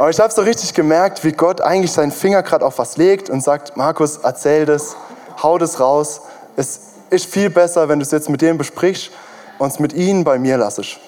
aber 0.00 0.08
ich 0.08 0.18
habe 0.18 0.32
so 0.32 0.40
richtig 0.40 0.72
gemerkt, 0.72 1.24
wie 1.24 1.32
Gott 1.32 1.60
eigentlich 1.60 1.92
seinen 1.92 2.10
Finger 2.10 2.42
gerade 2.42 2.64
auf 2.64 2.78
was 2.78 2.96
legt 2.96 3.28
und 3.28 3.42
sagt, 3.42 3.76
Markus, 3.76 4.16
erzähl 4.16 4.64
das, 4.64 4.96
hau 5.42 5.58
das 5.58 5.78
raus. 5.78 6.22
Es 6.56 6.80
ist 7.10 7.26
viel 7.26 7.50
besser, 7.50 7.88
wenn 7.88 7.98
du 7.98 8.04
es 8.04 8.10
jetzt 8.10 8.28
mit 8.28 8.40
dem 8.40 8.58
besprichst 8.58 9.10
und 9.58 9.72
es 9.72 9.78
mit 9.78 9.92
ihnen 9.92 10.24
bei 10.24 10.38
mir 10.38 10.56
lassest. 10.56 10.98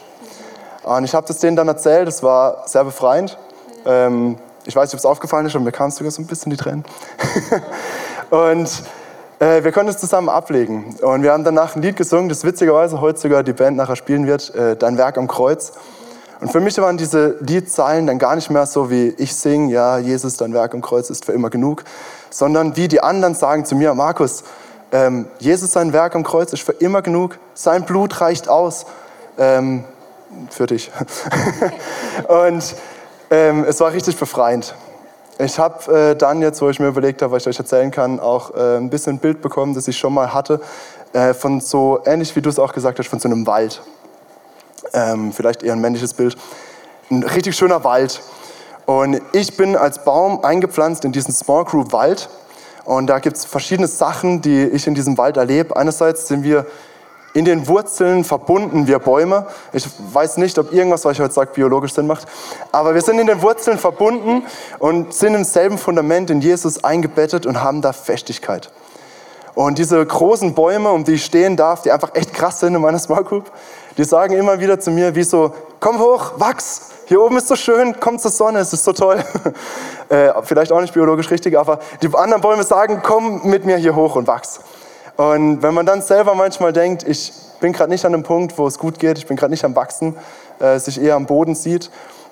Und 0.83 1.05
ich 1.05 1.15
habe 1.15 1.27
das 1.27 1.39
denen 1.39 1.57
dann 1.57 1.69
erzählt, 1.69 2.09
es 2.09 2.23
war 2.23 2.67
sehr 2.67 2.85
befreiend. 2.85 3.39
Ähm, 3.87 4.37
ich 4.65 4.77
weiß 4.77 4.89
nicht, 4.89 4.95
ob 4.95 4.99
es 4.99 5.07
aufgefallen 5.07 5.47
ist, 5.47 5.55
aber 5.55 5.65
mir 5.65 5.73
kam 5.73 5.89
es 5.89 5.97
sogar 5.97 6.11
so 6.11 6.21
ein 6.21 6.27
bisschen 6.27 6.51
die 6.51 6.57
Tränen. 6.57 6.85
und 8.31 8.83
äh, 9.39 9.65
wir 9.65 9.73
konnten 9.73 9.91
es 9.91 9.99
zusammen 9.99 10.29
ablegen. 10.29 10.97
Und 11.03 11.23
wir 11.23 11.33
haben 11.33 11.45
danach 11.45 11.77
ein 11.77 11.83
Lied 11.83 11.97
gesungen, 11.97 12.29
das 12.29 12.45
witzigerweise 12.45 13.01
heute 13.01 13.19
sogar 13.19 13.43
die 13.43 13.53
Band 13.53 13.77
nachher 13.77 13.97
spielen 13.97 14.27
wird, 14.27 14.55
äh, 14.55 14.77
Dein 14.77 14.99
Werk 14.99 15.19
am 15.19 15.29
Kreuz. 15.29 15.73
Und 16.41 16.51
für 16.51 16.59
mich 16.59 16.77
waren 16.79 16.97
diese 16.97 17.37
Liedzeilen 17.41 18.09
dann 18.09 18.19
gar 18.19 18.35
nicht 18.35 18.51
mehr 18.51 18.67
so 18.67 18.91
wie 18.91 19.15
ich 19.19 19.37
singe, 19.37 19.73
ja, 19.73 19.99
Jesus, 19.99 20.37
dein 20.37 20.53
Werk 20.53 20.75
am 20.75 20.83
Kreuz 20.83 21.09
ist 21.09 21.25
für 21.25 21.31
immer 21.31 21.51
genug, 21.51 21.85
sondern 22.31 22.77
wie 22.77 22.89
die 22.89 23.01
anderen 23.01 23.37
sagen 23.37 23.65
zu 23.65 23.77
mir, 23.77 23.95
Markus, 23.95 24.43
ähm, 24.93 25.27
Jesus, 25.39 25.73
sein 25.73 25.93
Werk 25.93 26.15
am 26.15 26.23
Kreuz 26.23 26.53
ist 26.53 26.63
für 26.63 26.73
immer 26.73 27.03
genug, 27.03 27.39
sein 27.55 27.85
Blut 27.85 28.21
reicht 28.21 28.49
aus 28.49 28.87
ähm, 29.39 29.85
für 30.51 30.67
dich. 30.67 30.91
und 32.29 32.75
ähm, 33.31 33.65
es 33.67 33.81
war 33.81 33.93
richtig 33.93 34.17
befreiend. 34.19 34.75
Ich 35.39 35.59
habe 35.59 36.11
äh, 36.11 36.17
dann 36.17 36.43
jetzt, 36.43 36.61
wo 36.63 36.69
ich 36.69 36.79
mir 36.79 36.89
überlegt 36.89 37.23
habe, 37.23 37.33
was 37.33 37.43
ich 37.43 37.49
euch 37.49 37.59
erzählen 37.59 37.91
kann, 37.91 38.21
auch 38.21 38.55
äh, 38.55 38.77
ein 38.77 38.91
bisschen 38.91 39.17
ein 39.17 39.19
Bild 39.19 39.41
bekommen, 39.43 39.75
das 39.75 39.89
ich 39.89 39.99
schon 39.99 40.15
mal 40.15 40.33
hatte, 40.33 40.61
äh, 41.15 41.35
von 41.35 41.61
so, 41.61 42.01
ähnlich 42.05 42.37
wie 42.37 42.43
du 42.43 42.51
es 42.51 42.59
auch 42.59 42.73
gesagt 42.73 42.99
hast, 42.99 43.09
von 43.09 43.19
so 43.19 43.29
einem 43.29 43.47
Wald 43.47 43.83
ähm, 44.93 45.33
vielleicht 45.33 45.63
eher 45.63 45.73
ein 45.73 45.81
männliches 45.81 46.15
Bild, 46.15 46.37
ein 47.11 47.23
richtig 47.23 47.57
schöner 47.57 47.85
Wald. 47.85 48.21
Und 48.87 49.21
ich 49.33 49.57
bin 49.57 49.77
als 49.77 50.05
Baum 50.05 50.45
eingepflanzt 50.45 51.05
in 51.05 51.13
diesen 51.13 51.33
Small 51.33 51.65
Group 51.65 51.93
Wald. 51.93 52.29
Und 52.85 53.07
da 53.07 53.19
gibt 53.19 53.37
es 53.37 53.45
verschiedene 53.45 53.89
Sachen, 53.89 54.43
die 54.43 54.65
ich 54.65 54.87
in 54.87 54.95
diesem 54.95 55.19
Wald 55.19 55.37
erlebe. 55.37 55.77
Einerseits 55.77 56.29
sind 56.29 56.43
wir 56.43 56.67
in 57.35 57.45
den 57.45 57.67
Wurzeln 57.67 58.25
verbunden, 58.25 58.87
wir 58.87 58.99
Bäume. 58.99 59.47
Ich 59.73 59.87
weiß 60.13 60.37
nicht, 60.37 60.59
ob 60.59 60.73
irgendwas, 60.73 61.05
was 61.05 61.13
ich 61.13 61.21
heute 61.21 61.33
sage, 61.33 61.51
biologisch 61.55 61.95
Sinn 61.95 62.07
macht. 62.07 62.27
Aber 62.73 62.95
wir 62.95 63.01
sind 63.01 63.19
in 63.19 63.27
den 63.27 63.41
Wurzeln 63.41 63.79
verbunden 63.79 64.43
und 64.79 65.15
sind 65.15 65.35
im 65.35 65.45
selben 65.45 65.79
Fundament 65.79 66.31
in 66.31 66.41
Jesus 66.41 66.85
eingebettet 66.85 67.47
und 67.47 67.63
haben 67.63 67.81
da 67.81 67.93
Festigkeit. 67.93 68.71
Und 69.55 69.79
diese 69.79 70.05
großen 70.05 70.55
Bäume, 70.55 70.91
um 70.91 71.05
die 71.05 71.13
ich 71.13 71.25
stehen 71.25 71.57
darf, 71.57 71.83
die 71.83 71.93
einfach 71.93 72.15
echt 72.15 72.33
krass 72.33 72.61
sind 72.61 72.75
in 72.75 72.81
meiner 72.81 72.99
Small 72.99 73.25
Group, 73.25 73.51
die 73.99 74.05
sagen 74.05 74.35
immer 74.35 74.61
wieder 74.61 74.81
zu 74.81 74.91
mir, 74.91 75.15
wie 75.15 75.25
so, 75.25 75.53
komm 75.81 75.99
hoch, 75.99 76.33
wachs, 76.37 76.91
hier 77.13 77.21
oben 77.21 77.37
ist 77.37 77.49
so 77.49 77.57
schön, 77.57 77.95
komm 78.01 78.19
zur 78.19 78.31
Sonne, 78.31 78.61
es 78.61 78.73
ist 78.73 78.85
so 78.85 78.95
toll. 78.95 79.23
äh, 80.09 80.33
vielleicht 80.45 80.73
auch 80.73 80.81
nicht 80.81 80.95
biologisch 80.95 81.31
richtig, 81.31 81.59
aber 81.59 81.79
die 82.01 82.09
anderen 82.15 82.41
Bäume 82.41 82.63
sagen, 82.65 83.03
komm 83.03 83.47
mit 83.51 83.67
mir 83.67 83.77
hier 83.77 83.95
hoch 83.95 84.17
und 84.17 84.27
wachs. 84.27 84.61
Und 85.19 85.61
wenn 85.63 85.75
man 85.75 85.85
dann 85.85 86.01
selber 86.01 86.35
manchmal 86.35 86.73
denkt, 86.73 87.07
ich 87.07 87.35
bin 87.61 87.75
gerade 87.75 87.91
nicht 87.91 88.07
an 88.07 88.15
einem 88.15 88.23
Punkt, 88.23 88.57
wo 88.57 88.67
es 88.67 88.79
gut 88.79 88.99
geht, 88.99 89.19
ich 89.19 89.27
bin 89.27 89.37
gerade 89.37 89.51
nicht 89.51 89.63
am 89.63 89.77
Wachsen, 89.77 90.17
äh, 90.59 90.79
sich 90.79 91.03
eher 91.03 91.17
am 91.17 91.27
Boden 91.27 91.55
sieht, 91.55 91.91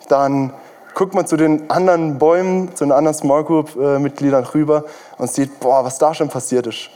dann 0.09 0.55
guckt 0.95 1.15
man 1.15 1.27
zu 1.27 1.37
den 1.37 1.69
anderen 1.69 2.17
Bäumen, 2.17 2.75
zu 2.75 2.87
den 2.87 2.93
anderen 2.93 3.15
Small 3.15 3.45
Group-Mitgliedern 3.45 4.45
äh, 4.45 4.49
rüber 4.55 4.85
und 5.19 5.31
sieht, 5.31 5.61
boah, 5.61 5.85
was 5.85 5.99
da 5.99 6.15
schon 6.15 6.31
passiert 6.31 6.67
ist. 6.67 6.89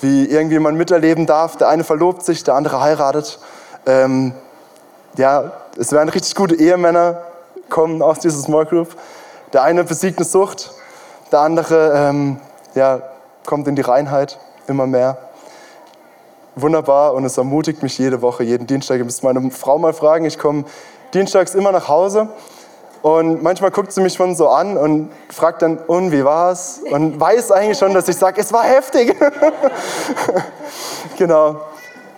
Wie 0.00 0.26
irgendwie 0.26 0.60
man 0.60 0.76
miterleben 0.76 1.26
darf, 1.26 1.56
der 1.56 1.68
eine 1.68 1.82
verlobt 1.82 2.24
sich, 2.24 2.44
der 2.44 2.54
andere 2.54 2.80
heiratet 2.80 3.40
ähm, 3.86 4.34
ja, 5.16 5.52
es 5.76 5.92
werden 5.92 6.08
richtig 6.08 6.34
gute 6.34 6.54
Ehemänner 6.54 7.22
kommen 7.68 8.02
aus 8.02 8.18
dieser 8.18 8.38
Small 8.40 8.66
Group. 8.66 8.88
Der 9.52 9.62
eine 9.62 9.84
besiegt 9.84 10.18
eine 10.18 10.26
Sucht, 10.26 10.72
der 11.30 11.40
andere 11.40 11.92
ähm, 11.94 12.38
ja, 12.74 13.00
kommt 13.46 13.68
in 13.68 13.76
die 13.76 13.82
Reinheit 13.82 14.38
immer 14.66 14.86
mehr. 14.86 15.18
Wunderbar 16.54 17.14
und 17.14 17.24
es 17.24 17.38
ermutigt 17.38 17.82
mich 17.82 17.96
jede 17.96 18.20
Woche, 18.20 18.44
jeden 18.44 18.66
Dienstag. 18.66 18.98
Ich 18.98 19.04
muss 19.04 19.22
meine 19.22 19.50
Frau 19.50 19.78
mal 19.78 19.94
fragen, 19.94 20.26
ich 20.26 20.38
komme 20.38 20.64
dienstags 21.14 21.54
immer 21.54 21.72
nach 21.72 21.88
Hause 21.88 22.28
und 23.02 23.42
manchmal 23.42 23.72
guckt 23.72 23.92
sie 23.92 24.00
mich 24.00 24.14
schon 24.14 24.36
so 24.36 24.48
an 24.48 24.76
und 24.76 25.10
fragt 25.28 25.62
dann, 25.62 25.78
und 25.78 26.12
wie 26.12 26.24
war's? 26.24 26.80
Und 26.88 27.18
weiß 27.18 27.50
eigentlich 27.50 27.78
schon, 27.78 27.94
dass 27.94 28.08
ich 28.08 28.16
sage, 28.16 28.40
es 28.40 28.52
war 28.52 28.62
heftig. 28.62 29.16
genau. 31.18 31.56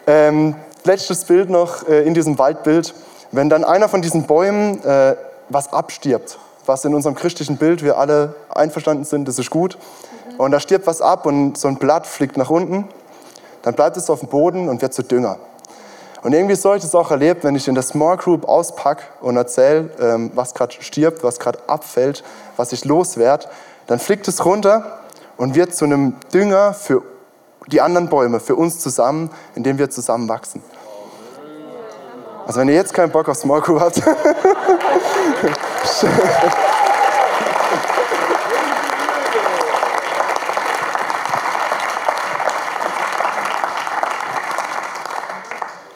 Ähm, 0.06 0.54
letztes 0.84 1.24
Bild 1.24 1.48
noch 1.48 1.88
äh, 1.88 2.02
in 2.02 2.12
diesem 2.12 2.38
Waldbild. 2.38 2.94
Wenn 3.34 3.48
dann 3.48 3.64
einer 3.64 3.88
von 3.88 4.00
diesen 4.00 4.28
Bäumen 4.28 4.80
äh, 4.84 5.16
was 5.48 5.72
abstirbt, 5.72 6.38
was 6.66 6.84
in 6.84 6.94
unserem 6.94 7.16
christlichen 7.16 7.56
Bild 7.56 7.82
wir 7.82 7.98
alle 7.98 8.36
einverstanden 8.48 9.02
sind, 9.02 9.26
das 9.26 9.40
ist 9.40 9.50
gut, 9.50 9.76
und 10.38 10.52
da 10.52 10.60
stirbt 10.60 10.86
was 10.86 11.00
ab 11.00 11.26
und 11.26 11.58
so 11.58 11.66
ein 11.66 11.74
Blatt 11.74 12.06
fliegt 12.06 12.36
nach 12.36 12.48
unten, 12.48 12.86
dann 13.62 13.74
bleibt 13.74 13.96
es 13.96 14.08
auf 14.08 14.20
dem 14.20 14.28
Boden 14.28 14.68
und 14.68 14.82
wird 14.82 14.94
zu 14.94 15.02
Dünger. 15.02 15.38
Und 16.22 16.32
irgendwie 16.32 16.54
so 16.54 16.68
habe 16.68 16.76
ich 16.76 16.84
das 16.84 16.94
auch 16.94 17.10
erlebt, 17.10 17.42
wenn 17.42 17.56
ich 17.56 17.66
in 17.66 17.74
der 17.74 17.82
Small 17.82 18.18
Group 18.18 18.46
auspacke 18.46 19.02
und 19.20 19.36
erzähle, 19.36 19.90
ähm, 20.00 20.30
was 20.36 20.54
gerade 20.54 20.72
stirbt, 20.78 21.24
was 21.24 21.40
gerade 21.40 21.58
abfällt, 21.66 22.22
was 22.56 22.72
ich 22.72 22.84
loswerde, 22.84 23.48
dann 23.88 23.98
fliegt 23.98 24.28
es 24.28 24.44
runter 24.44 25.00
und 25.36 25.56
wird 25.56 25.74
zu 25.74 25.86
einem 25.86 26.14
Dünger 26.32 26.72
für 26.72 27.02
die 27.66 27.80
anderen 27.80 28.08
Bäume, 28.08 28.38
für 28.38 28.54
uns 28.54 28.78
zusammen, 28.78 29.30
indem 29.56 29.78
wir 29.78 29.90
zusammen 29.90 30.28
wachsen. 30.28 30.62
Also 32.46 32.60
wenn 32.60 32.68
ihr 32.68 32.74
jetzt 32.74 32.92
keinen 32.92 33.10
Bock 33.10 33.28
auf 33.28 33.36
Small 33.36 33.60
Group 33.60 33.80
habt, 33.80 34.00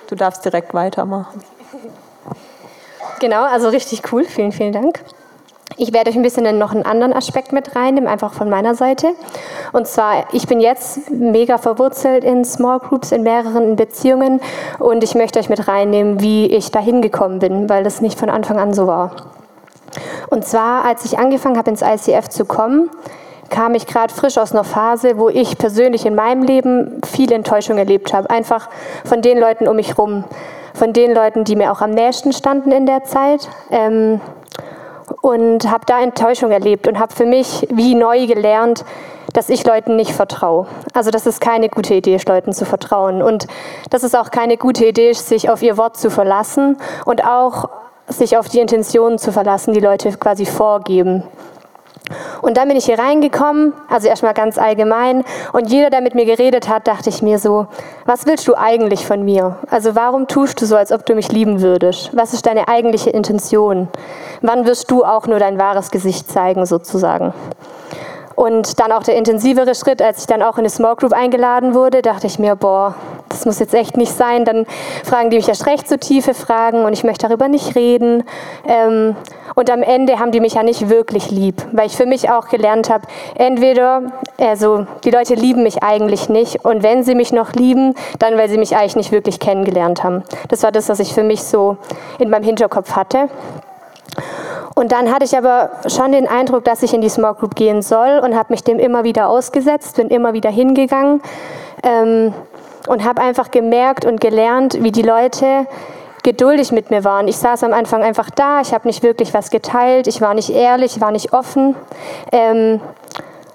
Du 0.08 0.14
darfst 0.14 0.42
direkt 0.42 0.72
weitermachen. 0.72 1.42
Genau, 3.20 3.44
also 3.44 3.68
richtig 3.68 4.11
cool. 4.11 4.24
Vielen, 4.24 4.52
vielen 4.52 4.72
Dank. 4.72 5.04
Ich 5.80 5.92
werde 5.92 6.10
euch 6.10 6.16
ein 6.16 6.22
bisschen 6.22 6.58
noch 6.58 6.72
einen 6.72 6.84
anderen 6.84 7.12
Aspekt 7.12 7.52
mit 7.52 7.76
reinnehmen, 7.76 8.08
einfach 8.08 8.32
von 8.32 8.50
meiner 8.50 8.74
Seite. 8.74 9.14
Und 9.72 9.86
zwar, 9.86 10.24
ich 10.32 10.48
bin 10.48 10.58
jetzt 10.58 11.08
mega 11.08 11.56
verwurzelt 11.56 12.24
in 12.24 12.44
Small 12.44 12.80
Groups, 12.80 13.12
in 13.12 13.22
mehreren 13.22 13.76
Beziehungen 13.76 14.40
und 14.80 15.04
ich 15.04 15.14
möchte 15.14 15.38
euch 15.38 15.48
mit 15.48 15.68
reinnehmen, 15.68 16.20
wie 16.20 16.46
ich 16.46 16.72
da 16.72 16.80
hingekommen 16.80 17.38
bin, 17.38 17.68
weil 17.68 17.84
das 17.84 18.00
nicht 18.00 18.18
von 18.18 18.28
Anfang 18.28 18.58
an 18.58 18.74
so 18.74 18.88
war. 18.88 19.12
Und 20.30 20.44
zwar, 20.44 20.84
als 20.84 21.04
ich 21.04 21.16
angefangen 21.16 21.56
habe, 21.56 21.70
ins 21.70 21.82
ICF 21.82 22.28
zu 22.28 22.44
kommen, 22.44 22.90
kam 23.48 23.76
ich 23.76 23.86
gerade 23.86 24.12
frisch 24.12 24.36
aus 24.36 24.50
einer 24.50 24.64
Phase, 24.64 25.16
wo 25.16 25.28
ich 25.28 25.58
persönlich 25.58 26.04
in 26.04 26.16
meinem 26.16 26.42
Leben 26.42 27.00
viel 27.06 27.30
Enttäuschung 27.30 27.78
erlebt 27.78 28.12
habe. 28.12 28.28
Einfach 28.30 28.68
von 29.04 29.22
den 29.22 29.38
Leuten 29.38 29.68
um 29.68 29.76
mich 29.76 29.96
rum, 29.96 30.24
von 30.74 30.92
den 30.92 31.14
Leuten, 31.14 31.44
die 31.44 31.54
mir 31.54 31.70
auch 31.70 31.80
am 31.82 31.92
nächsten 31.92 32.32
standen 32.32 32.72
in 32.72 32.84
der 32.84 33.04
Zeit. 33.04 33.48
Ähm, 33.70 34.20
und 35.20 35.70
habe 35.70 35.85
da 35.87 36.00
Enttäuschung 36.00 36.50
erlebt 36.50 36.87
und 36.87 36.98
habe 36.98 37.14
für 37.14 37.26
mich 37.26 37.66
wie 37.70 37.94
neu 37.94 38.26
gelernt, 38.26 38.85
dass 39.33 39.48
ich 39.50 39.64
Leuten 39.66 39.96
nicht 39.96 40.12
vertraue. 40.12 40.66
Also 40.94 41.11
das 41.11 41.26
ist 41.26 41.40
keine 41.40 41.68
gute 41.68 41.94
Idee 41.94 42.18
Leuten 42.26 42.52
zu 42.52 42.64
vertrauen. 42.64 43.22
Und 43.22 43.46
das 43.90 44.02
ist 44.02 44.16
auch 44.16 44.31
keine 44.31 44.57
gute 44.57 44.87
Idee 44.87 45.12
sich 45.12 45.50
auf 45.50 45.62
ihr 45.62 45.76
Wort 45.76 45.96
zu 45.96 46.11
verlassen 46.11 46.76
und 47.04 47.24
auch 47.24 47.68
sich 48.09 48.37
auf 48.38 48.48
die 48.48 48.61
Intentionen 48.61 49.18
zu 49.18 49.33
verlassen, 49.33 49.74
die 49.74 49.81
Leute 49.81 50.11
quasi 50.12 50.46
vorgeben. 50.46 51.24
Und 52.42 52.57
dann 52.57 52.68
bin 52.68 52.77
ich 52.77 52.87
hier 52.87 52.99
reingekommen, 52.99 53.73
also 53.88 54.09
erstmal 54.09 54.35
ganz 54.35 54.59
allgemein. 54.59 55.25
Und 55.53 55.71
jeder, 55.71 55.90
der 55.90 56.01
mit 56.01 56.14
mir 56.14 56.25
geredet 56.25 56.68
hat, 56.68 56.87
dachte 56.87 57.09
ich 57.09 57.23
mir 57.23 57.38
so, 57.38 57.66
was 58.05 58.27
willst 58.27 58.47
du 58.49 58.55
eigentlich 58.57 59.07
von 59.07 59.25
mir? 59.25 59.57
Also 59.71 59.94
warum 59.94 60.27
tust 60.27 60.61
du 60.61 60.66
so, 60.66 60.77
als 60.77 60.92
ob 60.92 61.05
du 61.07 61.14
mich 61.14 61.33
lieben 61.33 61.61
würdest? 61.61 62.11
Was 62.16 62.33
ist 62.33 62.47
deine 62.47 62.68
eigentliche 62.68 63.11
Intention? 63.11 63.88
Wann 64.42 64.66
wirst 64.66 64.90
du 64.90 65.05
auch 65.05 65.27
nur 65.27 65.38
dein 65.38 65.59
wahres 65.59 65.90
Gesicht 65.90 66.31
zeigen, 66.31 66.66
sozusagen? 66.66 67.33
Und 68.38 68.79
dann 68.79 68.92
auch 68.92 69.03
der 69.03 69.16
intensivere 69.16 69.74
Schritt, 69.74 70.01
als 70.01 70.20
ich 70.20 70.27
dann 70.29 70.42
auch 70.42 70.59
in 70.59 70.61
eine 70.61 70.70
Small 70.70 70.94
Group 70.94 71.12
eingeladen 71.12 71.74
wurde, 71.74 72.03
dachte 72.03 72.29
ich 72.29 72.38
mir, 72.38 72.55
boah, 72.55 72.94
das 73.31 73.44
muss 73.46 73.59
jetzt 73.59 73.74
echt 73.74 73.96
nicht 73.96 74.12
sein. 74.12 74.44
Dann 74.44 74.64
fragen 75.03 75.31
die 75.31 75.38
mich 75.38 75.48
erst 75.48 75.66
recht 75.66 75.88
so 75.88 75.96
tiefe 75.96 76.35
Fragen 76.35 76.85
und 76.85 76.92
ich 76.92 77.03
möchte 77.03 77.27
darüber 77.27 77.48
nicht 77.48 77.74
reden. 77.74 78.22
Ähm, 78.64 79.16
und 79.57 79.70
am 79.72 79.83
Ende 79.83 80.20
haben 80.20 80.31
die 80.31 80.38
mich 80.38 80.55
ja 80.55 80.62
nicht 80.62 80.88
wirklich 80.88 81.33
lieb, 81.33 81.66
weil 81.72 81.88
ich 81.88 81.96
für 81.96 82.07
mich 82.07 82.31
auch 82.31 82.48
gelernt 82.48 82.90
habe, 82.90 83.09
entweder, 83.35 84.03
also 84.38 84.87
die 85.03 85.11
Leute 85.11 85.35
lieben 85.35 85.64
mich 85.64 85.83
eigentlich 85.83 86.29
nicht 86.29 86.64
und 86.64 86.85
wenn 86.85 87.03
sie 87.03 87.16
mich 87.16 87.33
noch 87.33 87.55
lieben, 87.55 87.96
dann 88.20 88.38
weil 88.38 88.48
sie 88.48 88.59
mich 88.59 88.77
eigentlich 88.77 88.94
nicht 88.94 89.11
wirklich 89.11 89.40
kennengelernt 89.40 90.05
haben. 90.05 90.22
Das 90.46 90.62
war 90.62 90.70
das, 90.70 90.88
was 90.88 91.01
ich 91.01 91.12
für 91.12 91.24
mich 91.24 91.42
so 91.42 91.77
in 92.20 92.31
meinem 92.31 92.44
Hinterkopf 92.44 92.92
hatte. 92.94 93.31
Und 94.78 94.92
dann 94.92 95.12
hatte 95.12 95.24
ich 95.24 95.36
aber 95.36 95.70
schon 95.88 96.12
den 96.12 96.28
Eindruck, 96.28 96.62
dass 96.62 96.84
ich 96.84 96.94
in 96.94 97.00
die 97.00 97.08
Small 97.08 97.34
Group 97.34 97.56
gehen 97.56 97.82
soll 97.82 98.20
und 98.22 98.36
habe 98.36 98.52
mich 98.52 98.62
dem 98.62 98.78
immer 98.78 99.02
wieder 99.02 99.28
ausgesetzt, 99.28 99.96
bin 99.96 100.06
immer 100.06 100.34
wieder 100.34 100.50
hingegangen 100.50 101.20
ähm, 101.82 102.32
und 102.86 103.02
habe 103.02 103.20
einfach 103.20 103.50
gemerkt 103.50 104.04
und 104.04 104.20
gelernt, 104.20 104.80
wie 104.80 104.92
die 104.92 105.02
Leute 105.02 105.66
geduldig 106.22 106.70
mit 106.70 106.92
mir 106.92 107.02
waren. 107.02 107.26
Ich 107.26 107.38
saß 107.38 107.64
am 107.64 107.72
Anfang 107.72 108.04
einfach 108.04 108.30
da, 108.30 108.60
ich 108.60 108.72
habe 108.72 108.86
nicht 108.86 109.02
wirklich 109.02 109.34
was 109.34 109.50
geteilt, 109.50 110.06
ich 110.06 110.20
war 110.20 110.32
nicht 110.34 110.50
ehrlich, 110.50 110.94
ich 110.94 111.00
war 111.00 111.10
nicht 111.10 111.32
offen. 111.32 111.74
Ähm, 112.30 112.80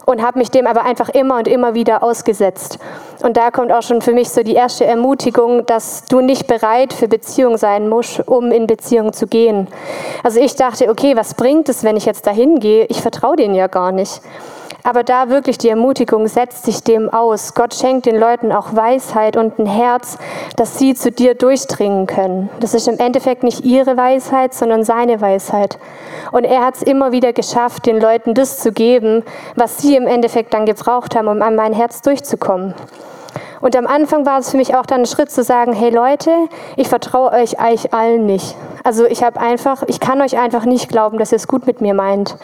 und 0.06 0.22
habe 0.22 0.40
mich 0.40 0.52
dem 0.52 0.68
aber 0.68 0.84
einfach 0.84 1.10
immer 1.10 1.38
und 1.38 1.48
immer 1.48 1.74
wieder 1.74 2.04
ausgesetzt. 2.04 2.80
Und 3.22 3.38
da 3.38 3.52
kommt 3.52 3.72
auch 3.72 3.84
schon 3.84 4.02
für 4.02 4.14
mich 4.14 4.30
so 4.30 4.44
die 4.44 4.54
erste 4.54 4.86
Ermutigung, 4.86 5.66
dass 5.66 6.06
du 6.06 6.22
nicht 6.22 6.48
bereit 6.48 6.94
für 6.94 7.08
Beziehung 7.08 7.58
sein 7.58 7.88
musst, 7.88 8.28
um 8.28 8.52
in 8.52 8.68
Beziehung 8.68 9.14
zu 9.14 9.28
gehen. 9.28 9.68
Also 10.24 10.40
ich 10.40 10.56
dachte, 10.56 10.90
okay, 10.90 11.16
was 11.16 11.34
bringt 11.34 11.70
es, 11.70 11.84
wenn 11.84 11.96
ich 11.96 12.06
jetzt 12.06 12.28
dahin 12.28 12.60
gehe? 12.60 12.86
Ich 12.86 13.02
vertraue 13.02 13.38
denen 13.38 13.56
ja 13.56 13.68
gar 13.68 13.92
nicht. 13.92 14.22
Aber 14.86 15.04
da 15.04 15.30
wirklich 15.30 15.58
die 15.58 15.70
Ermutigung, 15.70 16.28
setzt 16.28 16.66
sich 16.66 16.84
dem 16.84 17.10
aus. 17.10 17.54
Gott 17.54 17.74
schenkt 17.74 18.06
den 18.06 18.20
Leuten 18.20 18.52
auch 18.52 18.76
Weisheit 18.76 19.38
und 19.38 19.58
ein 19.58 19.66
Herz, 19.66 20.18
dass 20.58 20.78
sie 20.78 20.94
zu 20.94 21.10
dir 21.10 21.36
durchdringen 21.36 22.06
können. 22.06 22.50
Das 22.60 22.74
ist 22.74 22.90
im 22.90 23.00
Endeffekt 23.00 23.44
nicht 23.44 23.64
ihre 23.64 23.96
Weisheit, 23.96 24.54
sondern 24.54 24.84
seine 24.84 25.22
Weisheit. 25.22 25.80
Und 26.34 26.44
er 26.44 26.66
hat 26.66 26.76
es 26.76 26.82
immer 26.82 27.14
wieder 27.14 27.32
geschafft, 27.32 27.86
den 27.86 28.02
Leuten 28.02 28.34
das 28.34 28.60
zu 28.60 28.74
geben, 28.74 29.24
was 29.56 29.78
sie 29.78 29.96
im 29.96 30.06
Endeffekt 30.06 30.54
dann 30.54 30.66
gebraucht 30.66 31.16
haben, 31.16 31.30
um 31.30 31.42
an 31.42 31.56
mein 31.56 31.72
Herz 31.72 32.02
durchzukommen. 32.02 32.74
Und 33.62 33.78
am 33.78 33.88
Anfang 33.88 34.26
war 34.26 34.40
es 34.40 34.52
für 34.52 34.58
mich 34.58 34.76
auch 34.76 34.86
dann 34.86 35.04
ein 35.04 35.06
Schritt 35.06 35.32
zu 35.32 35.42
sagen, 35.42 35.72
hey 35.72 35.90
Leute, 35.90 36.32
ich 36.76 36.90
vertraue 36.90 37.32
euch 37.32 37.62
eigentlich 37.62 37.94
allen 37.94 38.26
nicht. 38.26 38.58
Also 38.84 39.06
ich 39.06 39.24
habe 39.24 39.40
einfach, 39.40 39.84
ich 39.88 40.02
kann 40.02 40.22
euch 40.22 40.38
einfach 40.38 40.66
nicht 40.66 40.90
glauben, 40.90 41.18
dass 41.18 41.32
ihr 41.32 41.38
es 41.38 41.48
gut 41.48 41.66
mit 41.66 41.80
mir 41.80 41.94
meint. 41.94 42.36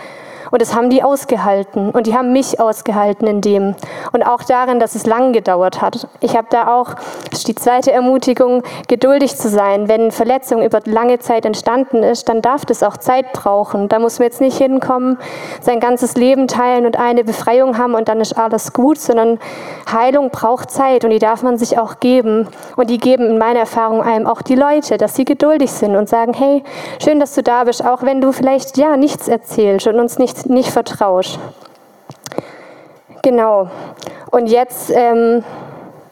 Und 0.51 0.61
das 0.61 0.75
haben 0.75 0.89
die 0.89 1.03
ausgehalten. 1.03 1.91
Und 1.91 2.07
die 2.07 2.15
haben 2.15 2.33
mich 2.33 2.59
ausgehalten 2.59 3.27
in 3.27 3.41
dem. 3.41 3.75
Und 4.11 4.23
auch 4.23 4.43
darin, 4.43 4.79
dass 4.79 4.95
es 4.95 5.05
lang 5.05 5.33
gedauert 5.33 5.81
hat. 5.81 6.07
Ich 6.21 6.35
habe 6.35 6.47
da 6.49 6.75
auch, 6.75 6.95
das 7.29 7.39
ist 7.39 7.47
die 7.47 7.55
zweite 7.55 7.91
Ermutigung, 7.91 8.63
geduldig 8.87 9.35
zu 9.37 9.49
sein. 9.49 9.87
Wenn 9.87 10.11
Verletzung 10.11 10.63
über 10.63 10.79
lange 10.85 11.19
Zeit 11.19 11.45
entstanden 11.45 12.03
ist, 12.03 12.29
dann 12.29 12.41
darf 12.41 12.65
das 12.65 12.83
auch 12.83 12.97
Zeit 12.97 13.33
brauchen. 13.33 13.89
Da 13.89 13.99
muss 13.99 14.19
man 14.19 14.27
jetzt 14.27 14.41
nicht 14.41 14.57
hinkommen, 14.57 15.17
sein 15.61 15.79
ganzes 15.79 16.15
Leben 16.15 16.47
teilen 16.47 16.85
und 16.85 16.97
eine 16.99 17.23
Befreiung 17.23 17.77
haben 17.77 17.93
und 17.93 18.07
dann 18.07 18.21
ist 18.21 18.37
alles 18.37 18.73
gut, 18.73 18.99
sondern 18.99 19.39
Heilung 19.91 20.29
braucht 20.29 20.71
Zeit 20.71 21.03
und 21.03 21.11
die 21.11 21.19
darf 21.19 21.43
man 21.43 21.57
sich 21.57 21.77
auch 21.77 21.99
geben. 21.99 22.47
Und 22.75 22.89
die 22.89 22.97
geben 22.97 23.25
in 23.25 23.37
meiner 23.37 23.59
Erfahrung 23.59 24.01
einem 24.01 24.27
auch 24.27 24.41
die 24.41 24.55
Leute, 24.55 24.97
dass 24.97 25.15
sie 25.15 25.25
geduldig 25.25 25.71
sind 25.71 25.95
und 25.95 26.09
sagen, 26.09 26.33
hey, 26.33 26.63
schön, 27.03 27.19
dass 27.19 27.35
du 27.35 27.43
da 27.43 27.63
bist, 27.63 27.85
auch 27.85 28.03
wenn 28.03 28.21
du 28.21 28.31
vielleicht 28.31 28.77
ja 28.77 28.97
nichts 28.97 29.27
erzählst 29.27 29.87
und 29.87 29.99
uns 29.99 30.17
nichts 30.17 30.38
nicht 30.45 30.71
vertraust. 30.71 31.39
Genau. 33.21 33.69
Und 34.31 34.47
jetzt 34.47 34.91
ähm, 34.91 35.43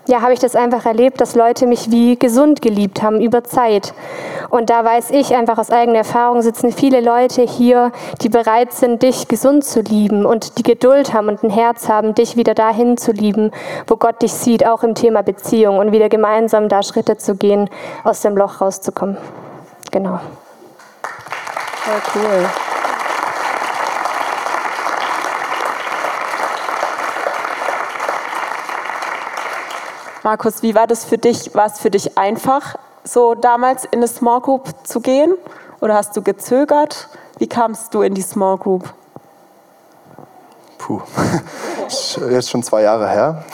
ja, 0.08 0.22
habe 0.22 0.34
ich 0.34 0.40
das 0.40 0.56
einfach 0.56 0.86
erlebt, 0.86 1.22
dass 1.22 1.36
Leute 1.36 1.68
mich 1.68 1.92
wie 1.92 2.18
gesund 2.18 2.62
geliebt 2.62 3.02
haben 3.02 3.20
über 3.22 3.44
Zeit. 3.44 3.94
Und 4.50 4.70
da 4.70 4.84
weiß 4.84 5.12
ich 5.12 5.36
einfach 5.36 5.58
aus 5.58 5.70
eigener 5.70 6.00
Erfahrung, 6.00 6.42
sitzen 6.42 6.72
viele 6.72 7.02
Leute 7.02 7.42
hier, 7.42 7.92
die 8.22 8.30
bereit 8.30 8.72
sind, 8.72 9.04
dich 9.04 9.28
gesund 9.28 9.66
zu 9.66 9.82
lieben 9.82 10.26
und 10.26 10.58
die 10.58 10.64
Geduld 10.64 11.14
haben 11.14 11.28
und 11.28 11.44
ein 11.44 11.50
Herz 11.50 11.90
haben, 11.90 12.16
dich 12.16 12.38
wieder 12.38 12.54
dahin 12.54 12.98
zu 12.98 13.12
lieben, 13.12 13.52
wo 13.88 13.98
Gott 13.98 14.22
dich 14.22 14.34
sieht, 14.34 14.66
auch 14.66 14.84
im 14.84 14.96
Thema 14.96 15.22
Beziehung 15.24 15.78
und 15.78 15.92
wieder 15.92 16.08
gemeinsam 16.08 16.70
da 16.70 16.84
Schritte 16.84 17.18
zu 17.18 17.36
gehen, 17.36 17.70
aus 18.04 18.22
dem 18.22 18.38
Loch 18.38 18.62
rauszukommen. 18.62 19.18
Genau. 19.92 20.20
Voll 21.84 22.02
cool. 22.16 22.77
Markus, 30.28 30.62
wie 30.62 30.76
war 30.76 30.88
das 30.88 31.06
für 31.06 31.18
dich? 31.18 31.56
War 31.56 31.68
es 31.68 31.80
für 31.80 31.90
dich 31.90 32.18
einfach, 32.18 32.76
so 33.06 33.34
damals 33.34 33.86
in 33.86 34.00
eine 34.00 34.10
Small 34.10 34.42
Group 34.42 34.68
zu 34.84 35.00
gehen? 35.00 35.34
Oder 35.80 35.94
hast 35.94 36.18
du 36.18 36.22
gezögert? 36.22 37.08
Wie 37.38 37.48
kamst 37.48 37.94
du 37.94 38.02
in 38.02 38.14
die 38.14 38.22
Small 38.22 38.58
Group? 38.58 38.94
Puh, 40.80 41.00
jetzt 42.30 42.50
schon 42.50 42.62
zwei 42.62 42.82
Jahre 42.82 43.08
her. 43.08 43.46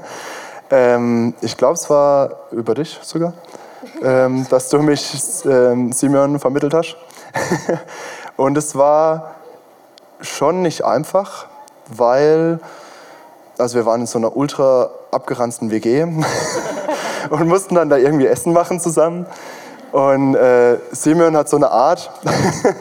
ähm, 0.70 1.34
ich 1.42 1.54
glaube, 1.54 1.74
es 1.74 1.90
war 1.90 2.30
über 2.50 2.72
dich 2.72 2.98
sogar, 3.02 3.34
ähm, 4.02 4.46
dass 4.48 4.70
du 4.70 4.78
mich 4.78 5.44
ähm, 5.44 5.92
Simeon 5.92 6.38
vermittelt 6.38 6.72
hast. 6.72 6.96
Und 8.38 8.56
es 8.56 8.74
war 8.74 9.34
schon 10.22 10.62
nicht 10.62 10.82
einfach, 10.82 11.44
weil 11.88 12.58
also 13.58 13.76
wir 13.76 13.86
waren 13.86 14.02
in 14.02 14.06
so 14.06 14.18
einer 14.18 14.36
ultra 14.36 14.90
abgeranzten 15.10 15.70
WG 15.70 16.02
und 17.30 17.48
mussten 17.48 17.74
dann 17.74 17.88
da 17.88 17.96
irgendwie 17.96 18.26
Essen 18.26 18.52
machen 18.52 18.80
zusammen. 18.80 19.26
Und 19.92 20.34
äh, 20.34 20.78
Simeon 20.92 21.36
hat 21.36 21.48
so 21.48 21.56
eine 21.56 21.70
Art, 21.70 22.10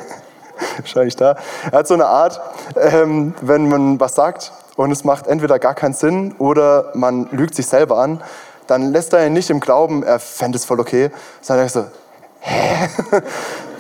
wahrscheinlich 0.78 1.16
da, 1.16 1.38
er 1.72 1.80
hat 1.80 1.88
so 1.88 1.94
eine 1.94 2.08
Art, 2.08 2.42
ähm, 2.76 3.34
wenn 3.42 3.70
man 3.70 4.00
was 4.00 4.16
sagt 4.16 4.52
und 4.76 4.92
es 4.92 5.04
macht 5.04 5.28
entweder 5.28 5.60
gar 5.60 5.76
keinen 5.76 5.94
Sinn 5.94 6.36
oder 6.40 6.92
man 6.94 7.30
lügt 7.32 7.56
sich 7.56 7.68
selber 7.68 8.00
an, 8.00 8.22
dann 8.68 8.92
lässt 8.92 9.14
er 9.14 9.26
ihn 9.26 9.34
nicht 9.34 9.50
im 9.50 9.60
Glauben, 9.60 10.04
er 10.04 10.20
fände 10.20 10.58
es 10.58 10.66
voll 10.66 10.80
okay, 10.80 11.12
sondern 11.42 11.68
er 11.68 11.70
so, 11.70 11.86
hä? 12.42 12.90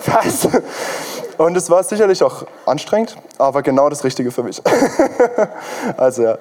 Was? 0.05 0.47
Und 1.37 1.57
es 1.57 1.69
war 1.69 1.83
sicherlich 1.83 2.23
auch 2.23 2.45
anstrengend, 2.65 3.17
aber 3.37 3.61
genau 3.61 3.89
das 3.89 4.03
Richtige 4.03 4.31
für 4.31 4.43
mich. 4.43 4.61
also 5.97 6.23
ja. 6.23 6.37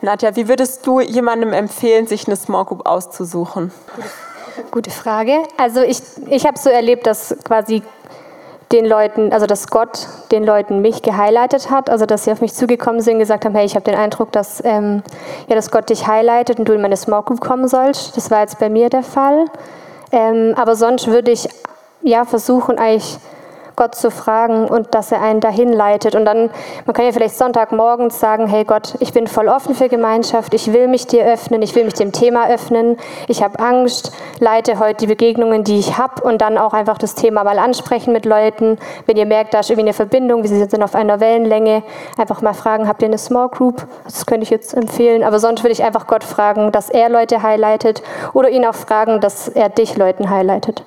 Nadja, 0.00 0.34
wie 0.34 0.48
würdest 0.48 0.84
du 0.86 1.00
jemandem 1.00 1.52
empfehlen, 1.52 2.08
sich 2.08 2.26
eine 2.26 2.36
Small 2.36 2.64
Group 2.64 2.86
auszusuchen? 2.86 3.70
Gute 4.72 4.90
Frage. 4.90 5.38
Also 5.56 5.82
ich, 5.82 6.00
ich 6.26 6.44
habe 6.44 6.58
so 6.58 6.68
erlebt, 6.68 7.06
dass 7.06 7.36
quasi 7.44 7.82
den 8.72 8.86
Leuten, 8.86 9.32
also 9.32 9.46
dass 9.46 9.68
Gott 9.68 10.08
den 10.30 10.44
Leuten 10.44 10.80
mich 10.80 11.02
gehighlightet 11.02 11.70
hat, 11.70 11.90
also 11.90 12.06
dass 12.06 12.24
sie 12.24 12.32
auf 12.32 12.40
mich 12.40 12.54
zugekommen 12.54 13.00
sind 13.00 13.14
und 13.14 13.20
gesagt 13.20 13.44
haben, 13.44 13.54
hey, 13.54 13.66
ich 13.66 13.74
habe 13.74 13.84
den 13.84 13.94
Eindruck, 13.94 14.32
dass, 14.32 14.62
ähm, 14.64 15.02
ja, 15.48 15.54
dass 15.54 15.70
Gott 15.70 15.90
dich 15.90 16.06
highlightet 16.06 16.58
und 16.58 16.68
du 16.68 16.72
in 16.72 16.80
meine 16.80 16.96
Small 16.96 17.22
Group 17.22 17.40
kommen 17.40 17.68
sollst. 17.68 18.16
Das 18.16 18.30
war 18.30 18.40
jetzt 18.40 18.58
bei 18.58 18.68
mir 18.68 18.88
der 18.88 19.02
Fall. 19.02 19.44
Ähm, 20.10 20.54
aber 20.56 20.74
sonst 20.74 21.06
würde 21.06 21.30
ich 21.30 21.48
ja 22.02 22.24
versuchen, 22.24 22.78
eigentlich 22.78 23.18
Gott 23.76 23.94
zu 23.94 24.10
fragen 24.10 24.66
und 24.66 24.94
dass 24.94 25.12
er 25.12 25.20
einen 25.20 25.40
dahin 25.40 25.72
leitet. 25.72 26.14
Und 26.14 26.24
dann, 26.24 26.50
man 26.86 26.94
kann 26.94 27.04
ja 27.04 27.12
vielleicht 27.12 27.36
Sonntagmorgens 27.36 28.18
sagen, 28.20 28.46
hey 28.46 28.64
Gott, 28.64 28.94
ich 29.00 29.12
bin 29.12 29.26
voll 29.26 29.48
offen 29.48 29.74
für 29.74 29.88
Gemeinschaft, 29.88 30.54
ich 30.54 30.72
will 30.72 30.88
mich 30.88 31.06
dir 31.06 31.24
öffnen, 31.24 31.62
ich 31.62 31.74
will 31.74 31.84
mich 31.84 31.94
dem 31.94 32.12
Thema 32.12 32.48
öffnen, 32.48 32.96
ich 33.28 33.42
habe 33.42 33.58
Angst, 33.58 34.12
leite 34.38 34.78
heute 34.78 34.96
die 34.98 35.06
Begegnungen, 35.06 35.64
die 35.64 35.78
ich 35.78 35.98
habe 35.98 36.22
und 36.22 36.40
dann 36.40 36.58
auch 36.58 36.72
einfach 36.72 36.98
das 36.98 37.14
Thema 37.14 37.44
mal 37.44 37.58
ansprechen 37.58 38.12
mit 38.12 38.24
Leuten. 38.24 38.78
Wenn 39.06 39.16
ihr 39.16 39.26
merkt, 39.26 39.54
da 39.54 39.60
ist 39.60 39.70
irgendwie 39.70 39.88
eine 39.88 39.94
Verbindung, 39.94 40.42
wir 40.42 40.48
sind 40.48 40.82
auf 40.82 40.94
einer 40.94 41.20
Wellenlänge, 41.20 41.82
einfach 42.18 42.42
mal 42.42 42.54
fragen, 42.54 42.88
habt 42.88 43.02
ihr 43.02 43.08
eine 43.08 43.18
Small 43.18 43.48
Group? 43.48 43.86
Das 44.04 44.26
könnte 44.26 44.44
ich 44.44 44.50
jetzt 44.50 44.74
empfehlen. 44.74 45.22
Aber 45.22 45.38
sonst 45.38 45.62
würde 45.62 45.72
ich 45.72 45.82
einfach 45.82 46.06
Gott 46.06 46.24
fragen, 46.24 46.72
dass 46.72 46.90
er 46.90 47.08
Leute 47.08 47.42
highlightet 47.42 48.02
oder 48.32 48.50
ihn 48.50 48.64
auch 48.66 48.74
fragen, 48.74 49.20
dass 49.20 49.48
er 49.48 49.68
dich 49.68 49.96
Leuten 49.96 50.30
highlightet. 50.30 50.84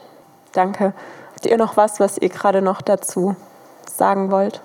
Danke. 0.53 0.93
Habt 1.35 1.45
ihr 1.45 1.57
noch 1.57 1.75
was, 1.77 1.99
was 1.99 2.17
ihr 2.17 2.29
gerade 2.29 2.61
noch 2.61 2.81
dazu 2.81 3.35
sagen 3.85 4.31
wollt? 4.31 4.61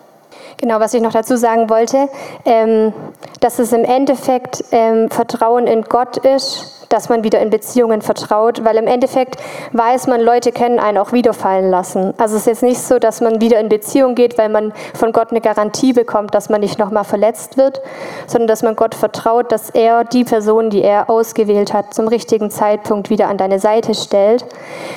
Genau, 0.57 0.79
was 0.79 0.95
ich 0.95 1.03
noch 1.03 1.13
dazu 1.13 1.37
sagen 1.37 1.69
wollte, 1.69 2.09
ähm, 2.45 2.93
dass 3.41 3.59
es 3.59 3.73
im 3.73 3.85
Endeffekt 3.85 4.65
ähm, 4.71 5.11
Vertrauen 5.11 5.67
in 5.67 5.83
Gott 5.83 6.17
ist 6.19 6.80
dass 6.91 7.09
man 7.09 7.25
wieder 7.25 7.41
in 7.41 7.51
Beziehungen 7.51 8.03
vertraut, 8.03 8.65
weil 8.65 8.77
im 8.77 8.87
Endeffekt 8.87 9.37
weiß 9.73 10.09
man, 10.09 10.21
Leute 10.21 10.51
können 10.51 10.79
einen 10.81 10.99
auch 10.99 11.13
wiederfallen 11.13 11.71
lassen. 11.71 12.13
Also 12.19 12.35
es 12.35 12.43
ist 12.43 12.47
jetzt 12.47 12.63
nicht 12.63 12.83
so, 12.83 12.99
dass 12.99 13.21
man 13.21 13.41
wieder 13.41 13.61
in 13.61 13.69
Beziehung 13.69 14.17
geht, 14.17 14.37
weil 14.37 14.49
man 14.49 14.73
von 14.95 15.13
Gott 15.13 15.31
eine 15.31 15.41
Garantie 15.41 15.93
bekommt, 15.93 16.35
dass 16.35 16.51
man 16.51 16.61
nicht 16.61 16.79
nochmal 16.79 17.05
verletzt 17.05 17.57
wird, 17.57 17.81
sondern 18.27 18.49
dass 18.49 18.63
man 18.63 18.75
Gott 18.75 18.97
vertraut, 18.97 19.53
dass 19.53 19.71
er 19.71 20.05
die 20.05 20.25
Person, 20.25 20.69
die 20.69 20.83
er 20.83 21.09
ausgewählt 21.09 21.73
hat, 21.73 21.95
zum 21.95 22.09
richtigen 22.09 22.51
Zeitpunkt 22.51 23.09
wieder 23.09 23.29
an 23.29 23.39
deine 23.39 23.61
Seite 23.61 23.95
stellt. 23.95 24.45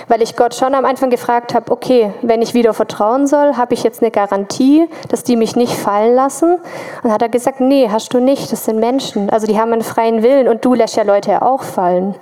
Weil 0.07 0.23
ich 0.23 0.35
Gott 0.35 0.55
schon 0.55 0.73
am 0.73 0.85
Anfang 0.85 1.11
gefragt 1.11 1.53
habe, 1.53 1.71
okay, 1.71 2.11
wenn 2.23 2.41
ich 2.41 2.55
wieder 2.55 2.73
vertrauen 2.73 3.27
soll, 3.27 3.55
habe 3.55 3.75
ich 3.75 3.83
jetzt 3.83 4.01
eine 4.01 4.09
Garantie, 4.09 4.89
dass 5.09 5.23
die 5.23 5.35
mich 5.35 5.55
nicht 5.55 5.73
fallen 5.73 6.15
lassen? 6.15 6.57
Und 7.03 7.11
hat 7.11 7.21
er 7.21 7.29
gesagt, 7.29 7.59
nee, 7.59 7.87
hast 7.91 8.13
du 8.15 8.19
nicht, 8.19 8.51
das 8.51 8.65
sind 8.65 8.79
Menschen. 8.79 9.29
Also 9.29 9.45
die 9.45 9.59
haben 9.59 9.71
einen 9.73 9.83
freien 9.83 10.23
Willen 10.23 10.47
und 10.47 10.65
du 10.65 10.73
lässt 10.73 10.95
ja 10.95 11.03
Leute 11.03 11.43
auch 11.43 11.61
fallen 11.61 11.82
fallen. 11.83 12.15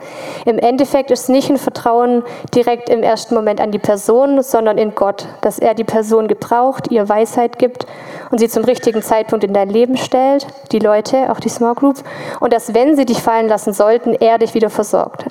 Im 0.45 0.57
Endeffekt 0.57 1.11
ist 1.11 1.29
nicht 1.29 1.51
ein 1.51 1.57
Vertrauen 1.57 2.23
direkt 2.55 2.89
im 2.89 3.03
ersten 3.03 3.35
Moment 3.35 3.61
an 3.61 3.71
die 3.71 3.77
Person, 3.77 4.41
sondern 4.41 4.79
in 4.79 4.95
Gott, 4.95 5.27
dass 5.41 5.59
er 5.59 5.75
die 5.75 5.83
Person 5.83 6.27
gebraucht, 6.27 6.89
ihr 6.89 7.07
Weisheit 7.07 7.59
gibt 7.59 7.85
und 8.31 8.39
sie 8.39 8.49
zum 8.49 8.63
richtigen 8.63 9.03
Zeitpunkt 9.03 9.43
in 9.43 9.53
dein 9.53 9.69
Leben 9.69 9.97
stellt, 9.97 10.47
die 10.71 10.79
Leute, 10.79 11.31
auch 11.31 11.39
die 11.39 11.49
Small 11.49 11.75
Group, 11.75 11.97
und 12.39 12.53
dass, 12.53 12.73
wenn 12.73 12.95
sie 12.95 13.05
dich 13.05 13.21
fallen 13.21 13.47
lassen 13.47 13.71
sollten, 13.71 14.13
er 14.13 14.39
dich 14.39 14.55
wieder 14.55 14.71
versorgt. 14.71 15.25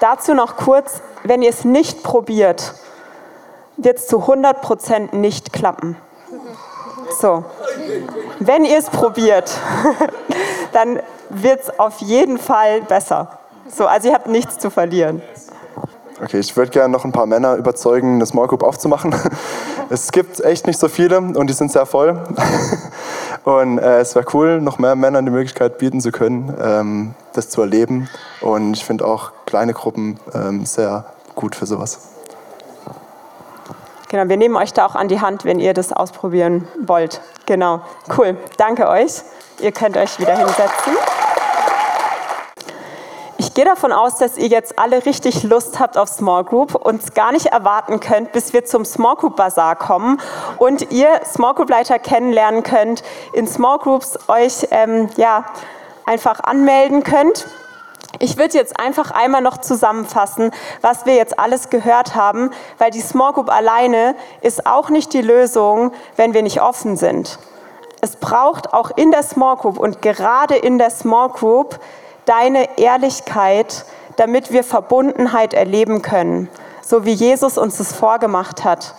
Dazu 0.00 0.32
noch 0.32 0.56
kurz, 0.56 1.02
wenn 1.22 1.42
ihr 1.42 1.50
es 1.50 1.66
nicht 1.66 2.02
probiert, 2.02 2.72
wird 3.76 3.98
es 3.98 4.06
zu 4.06 4.20
100% 4.20 5.14
nicht 5.14 5.52
klappen. 5.52 5.96
So, 7.20 7.44
wenn 8.40 8.64
ihr 8.64 8.78
es 8.78 8.90
probiert, 8.90 9.58
dann 10.72 11.00
wird 11.30 11.62
es 11.62 11.78
auf 11.78 11.98
jeden 12.00 12.38
Fall 12.38 12.82
besser. 12.82 13.38
So, 13.74 13.86
also 13.86 14.08
ihr 14.08 14.14
habt 14.14 14.26
nichts 14.26 14.58
zu 14.58 14.70
verlieren. 14.70 15.22
Okay, 16.22 16.38
ich 16.38 16.56
würde 16.56 16.70
gerne 16.70 16.92
noch 16.92 17.04
ein 17.04 17.12
paar 17.12 17.26
Männer 17.26 17.56
überzeugen, 17.56 18.14
eine 18.14 18.26
Small 18.26 18.46
Group 18.46 18.62
aufzumachen. 18.62 19.14
Es 19.90 20.10
gibt 20.10 20.40
echt 20.40 20.66
nicht 20.66 20.78
so 20.78 20.88
viele 20.88 21.18
und 21.18 21.50
die 21.50 21.52
sind 21.52 21.70
sehr 21.70 21.84
voll. 21.84 22.18
Und 23.44 23.78
äh, 23.78 23.98
es 23.98 24.14
wäre 24.14 24.24
cool, 24.32 24.60
noch 24.60 24.78
mehr 24.78 24.94
Männern 24.94 25.26
die 25.26 25.32
Möglichkeit 25.32 25.76
bieten 25.78 26.00
zu 26.00 26.12
können, 26.12 26.54
ähm, 26.62 27.14
das 27.32 27.50
zu 27.50 27.60
erleben. 27.60 28.08
Und 28.40 28.74
ich 28.74 28.84
finde 28.84 29.04
auch 29.04 29.32
kleine 29.46 29.74
Gruppen 29.74 30.18
ähm, 30.32 30.64
sehr 30.64 31.06
gut 31.34 31.56
für 31.56 31.66
sowas. 31.66 32.11
Genau, 34.12 34.28
wir 34.28 34.36
nehmen 34.36 34.56
euch 34.56 34.74
da 34.74 34.84
auch 34.84 34.94
an 34.94 35.08
die 35.08 35.22
Hand, 35.22 35.46
wenn 35.46 35.58
ihr 35.58 35.72
das 35.72 35.90
ausprobieren 35.90 36.68
wollt. 36.78 37.22
Genau, 37.46 37.80
cool. 38.18 38.36
Danke 38.58 38.86
euch. 38.86 39.22
Ihr 39.58 39.72
könnt 39.72 39.96
euch 39.96 40.20
wieder 40.20 40.36
hinsetzen. 40.36 40.92
Ich 43.38 43.54
gehe 43.54 43.64
davon 43.64 43.90
aus, 43.90 44.16
dass 44.16 44.36
ihr 44.36 44.48
jetzt 44.48 44.78
alle 44.78 45.06
richtig 45.06 45.44
Lust 45.44 45.80
habt 45.80 45.96
auf 45.96 46.10
Small 46.10 46.44
Group 46.44 46.74
und 46.74 47.14
gar 47.14 47.32
nicht 47.32 47.46
erwarten 47.46 48.00
könnt, 48.00 48.32
bis 48.32 48.52
wir 48.52 48.66
zum 48.66 48.84
Small 48.84 49.16
Group 49.16 49.36
Bazaar 49.36 49.76
kommen 49.76 50.20
und 50.58 50.92
ihr 50.92 51.08
Small 51.24 51.54
Group 51.54 51.70
Leiter 51.70 51.98
kennenlernen 51.98 52.62
könnt, 52.62 53.02
in 53.32 53.46
Small 53.46 53.78
Groups 53.78 54.18
euch 54.28 54.68
ähm, 54.72 55.08
ja, 55.16 55.46
einfach 56.04 56.40
anmelden 56.40 57.02
könnt. 57.02 57.46
Ich 58.18 58.36
würde 58.36 58.58
jetzt 58.58 58.78
einfach 58.78 59.10
einmal 59.10 59.40
noch 59.40 59.58
zusammenfassen, 59.58 60.50
was 60.80 61.06
wir 61.06 61.14
jetzt 61.14 61.38
alles 61.38 61.70
gehört 61.70 62.14
haben, 62.14 62.50
weil 62.78 62.90
die 62.90 63.00
Small 63.00 63.32
Group 63.32 63.50
alleine 63.50 64.14
ist 64.42 64.66
auch 64.66 64.90
nicht 64.90 65.12
die 65.12 65.22
Lösung, 65.22 65.92
wenn 66.16 66.34
wir 66.34 66.42
nicht 66.42 66.60
offen 66.60 66.96
sind. 66.96 67.38
Es 68.00 68.16
braucht 68.16 68.74
auch 68.74 68.90
in 68.96 69.10
der 69.10 69.22
Small 69.22 69.56
Group 69.56 69.78
und 69.78 70.02
gerade 70.02 70.56
in 70.56 70.78
der 70.78 70.90
Small 70.90 71.30
Group 71.30 71.78
deine 72.26 72.78
Ehrlichkeit, 72.78 73.84
damit 74.16 74.52
wir 74.52 74.62
Verbundenheit 74.62 75.54
erleben 75.54 76.02
können, 76.02 76.48
so 76.82 77.04
wie 77.04 77.12
Jesus 77.12 77.56
uns 77.56 77.78
das 77.78 77.92
vorgemacht 77.92 78.64
hat. 78.64 78.94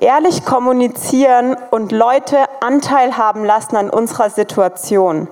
Ehrlich 0.00 0.44
kommunizieren 0.44 1.56
und 1.70 1.90
Leute 1.90 2.44
Anteil 2.60 3.16
haben 3.16 3.44
lassen 3.44 3.76
an 3.76 3.90
unserer 3.90 4.28
Situation 4.28 5.28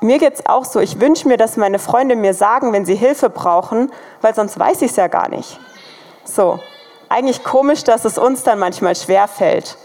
mir 0.00 0.18
geht 0.18 0.34
es 0.34 0.46
auch 0.46 0.64
so, 0.64 0.80
ich 0.80 1.00
wünsche 1.00 1.28
mir, 1.28 1.36
dass 1.36 1.56
meine 1.56 1.78
Freunde 1.78 2.16
mir 2.16 2.34
sagen, 2.34 2.72
wenn 2.72 2.84
sie 2.84 2.94
Hilfe 2.94 3.30
brauchen, 3.30 3.92
weil 4.20 4.34
sonst 4.34 4.58
weiß 4.58 4.82
ich 4.82 4.90
es 4.90 4.96
ja 4.96 5.08
gar 5.08 5.28
nicht. 5.28 5.58
So, 6.24 6.58
eigentlich 7.08 7.44
komisch, 7.44 7.84
dass 7.84 8.04
es 8.04 8.18
uns 8.18 8.42
dann 8.42 8.58
manchmal 8.58 8.94
schwer 8.94 9.28
fällt. 9.28 9.76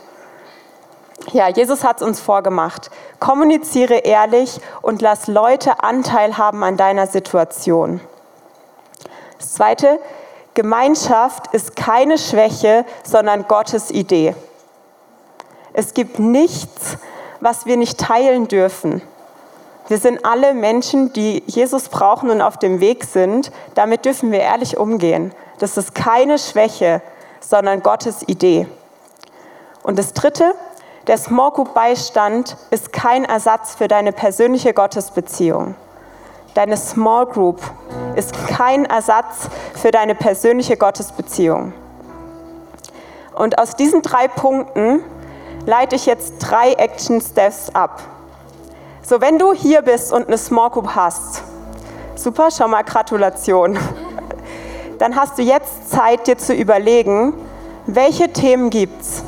Ja, 1.32 1.49
Jesus 1.49 1.84
hat 1.84 1.97
es 1.97 2.08
uns 2.08 2.19
vorgemacht. 2.19 2.91
Kommuniziere 3.19 3.95
ehrlich 3.95 4.60
und 4.82 5.01
lass 5.01 5.28
Leute 5.28 5.84
Anteil 5.84 6.38
haben 6.38 6.63
an 6.63 6.78
deiner 6.78 7.08
Situation. 7.08 7.99
Das 9.39 9.54
Zweite, 9.54 9.99
Gemeinschaft 10.54 11.54
ist 11.54 11.75
keine 11.75 12.17
Schwäche, 12.17 12.86
sondern 13.04 13.47
Gottes 13.47 13.91
Idee. 13.91 14.36
Es 15.73 15.93
gibt 15.93 16.19
nichts, 16.19 16.97
was 17.41 17.65
wir 17.65 17.75
nicht 17.75 17.99
teilen 17.99 18.47
dürfen. 18.47 19.01
Wir 19.87 19.99
sind 19.99 20.25
alle 20.25 20.55
Menschen, 20.55 21.13
die 21.13 21.43
Jesus 21.45 21.89
brauchen 21.89 22.31
und 22.31 22.41
auf 22.41 22.57
dem 22.57 22.79
Weg 22.79 23.03
sind. 23.03 23.51
Damit 23.75 24.05
dürfen 24.05 24.31
wir 24.31 24.39
ehrlich 24.39 24.77
umgehen. 24.77 25.31
Das 25.59 25.77
ist 25.77 25.93
keine 25.93 26.39
Schwäche, 26.39 27.01
sondern 27.39 27.83
Gottes 27.83 28.23
Idee. 28.27 28.67
Und 29.83 29.99
das 29.99 30.13
Dritte, 30.13 30.55
der 31.05 31.19
Small 31.19 31.51
Group 31.51 31.75
Beistand 31.75 32.57
ist 32.71 32.91
kein 32.91 33.25
Ersatz 33.25 33.75
für 33.75 33.87
deine 33.87 34.11
persönliche 34.11 34.73
Gottesbeziehung. 34.73 35.75
Deine 36.55 36.77
Small 36.77 37.27
Group 37.27 37.61
ist 38.15 38.33
kein 38.47 38.85
Ersatz 38.85 39.49
für 39.79 39.91
deine 39.91 40.15
persönliche 40.15 40.77
Gottesbeziehung. 40.77 41.73
Und 43.35 43.59
aus 43.59 43.75
diesen 43.75 44.01
drei 44.01 44.27
Punkten 44.27 45.03
leite 45.67 45.95
ich 45.95 46.07
jetzt 46.07 46.39
drei 46.39 46.73
Action 46.73 47.21
Steps 47.21 47.69
ab. 47.75 48.01
So, 49.07 49.21
wenn 49.21 49.37
du 49.37 49.53
hier 49.53 49.83
bist 49.83 50.11
und 50.11 50.25
eine 50.25 50.37
Small 50.39 50.71
Group 50.71 50.95
hast, 50.95 51.43
super, 52.15 52.49
schon 52.49 52.71
mal 52.71 52.81
Gratulation. 52.81 53.77
Dann 54.97 55.15
hast 55.15 55.37
du 55.37 55.43
jetzt 55.43 55.91
Zeit, 55.91 56.25
dir 56.25 56.39
zu 56.39 56.55
überlegen, 56.55 57.35
welche 57.85 58.33
Themen 58.33 58.71
gibt's, 58.71 59.23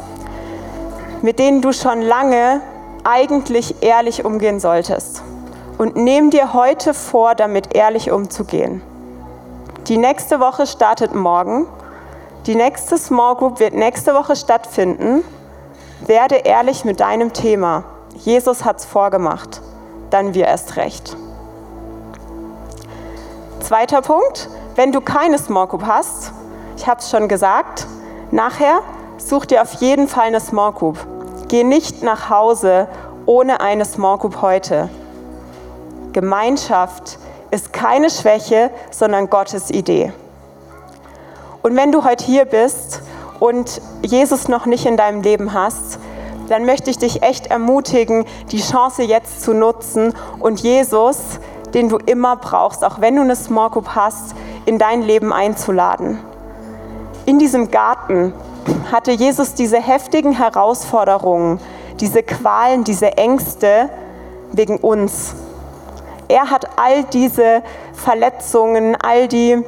mit 1.21 1.37
denen 1.37 1.61
du 1.61 1.73
schon 1.73 2.01
lange 2.01 2.61
eigentlich 3.03 3.83
ehrlich 3.83 4.25
umgehen 4.25 4.59
solltest. 4.59 5.21
Und 5.77 5.95
nimm 5.95 6.31
dir 6.31 6.55
heute 6.55 6.95
vor, 6.95 7.35
damit 7.35 7.75
ehrlich 7.75 8.09
umzugehen. 8.09 8.81
Die 9.87 9.97
nächste 9.97 10.39
Woche 10.39 10.65
startet 10.65 11.13
morgen. 11.13 11.67
Die 12.47 12.55
nächste 12.55 12.97
Small 12.97 13.35
Group 13.35 13.59
wird 13.59 13.75
nächste 13.75 14.15
Woche 14.15 14.35
stattfinden. 14.35 15.23
Werde 16.07 16.37
ehrlich 16.37 16.83
mit 16.83 16.99
deinem 16.99 17.31
Thema. 17.31 17.83
Jesus 18.23 18.65
hat 18.65 18.79
es 18.79 18.85
vorgemacht 18.85 19.61
dann 20.09 20.33
wir 20.33 20.45
erst 20.45 20.77
recht. 20.77 21.15
Zweiter 23.59 24.01
Punkt, 24.01 24.49
wenn 24.75 24.91
du 24.91 25.01
keine 25.01 25.37
Small 25.37 25.67
Group 25.67 25.85
hast, 25.85 26.31
ich 26.77 26.87
habe 26.87 26.99
es 26.99 27.09
schon 27.09 27.27
gesagt, 27.27 27.87
nachher 28.31 28.79
such 29.17 29.45
dir 29.45 29.61
auf 29.61 29.73
jeden 29.73 30.07
Fall 30.07 30.27
eine 30.27 30.39
Small 30.39 30.71
Group. 30.73 30.97
Geh 31.47 31.63
nicht 31.63 32.03
nach 32.03 32.29
Hause 32.29 32.87
ohne 33.25 33.59
eine 33.59 33.83
Small 33.85 34.17
Group 34.17 34.41
heute. 34.41 34.89
Gemeinschaft 36.13 37.19
ist 37.51 37.73
keine 37.73 38.09
Schwäche, 38.09 38.69
sondern 38.91 39.29
Gottes 39.29 39.69
Idee. 39.69 40.13
Und 41.63 41.75
wenn 41.75 41.91
du 41.91 42.03
heute 42.03 42.23
hier 42.23 42.45
bist 42.45 43.01
und 43.39 43.81
Jesus 44.01 44.47
noch 44.47 44.65
nicht 44.65 44.85
in 44.85 44.97
deinem 44.97 45.21
Leben 45.21 45.53
hast, 45.53 45.99
dann 46.47 46.65
möchte 46.65 46.89
ich 46.89 46.97
dich 46.97 47.23
echt 47.23 47.47
ermutigen, 47.47 48.25
die 48.51 48.61
Chance 48.61 49.03
jetzt 49.03 49.41
zu 49.41 49.53
nutzen 49.53 50.13
und 50.39 50.61
Jesus, 50.61 51.17
den 51.73 51.89
du 51.89 51.97
immer 51.97 52.35
brauchst, 52.37 52.83
auch 52.83 53.01
wenn 53.01 53.15
du 53.15 53.21
eine 53.21 53.35
Small 53.35 53.69
Group 53.69 53.89
hast, 53.89 54.35
in 54.65 54.77
dein 54.77 55.01
Leben 55.01 55.33
einzuladen. 55.33 56.19
In 57.25 57.39
diesem 57.39 57.71
Garten 57.71 58.33
hatte 58.91 59.11
Jesus 59.11 59.53
diese 59.53 59.81
heftigen 59.81 60.33
Herausforderungen, 60.33 61.59
diese 61.99 62.23
Qualen, 62.23 62.83
diese 62.83 63.17
Ängste 63.17 63.89
wegen 64.51 64.77
uns. 64.77 65.35
Er 66.27 66.49
hat 66.49 66.77
all 66.77 67.03
diese 67.05 67.63
Verletzungen, 67.93 68.97
all 69.01 69.27
die, 69.27 69.63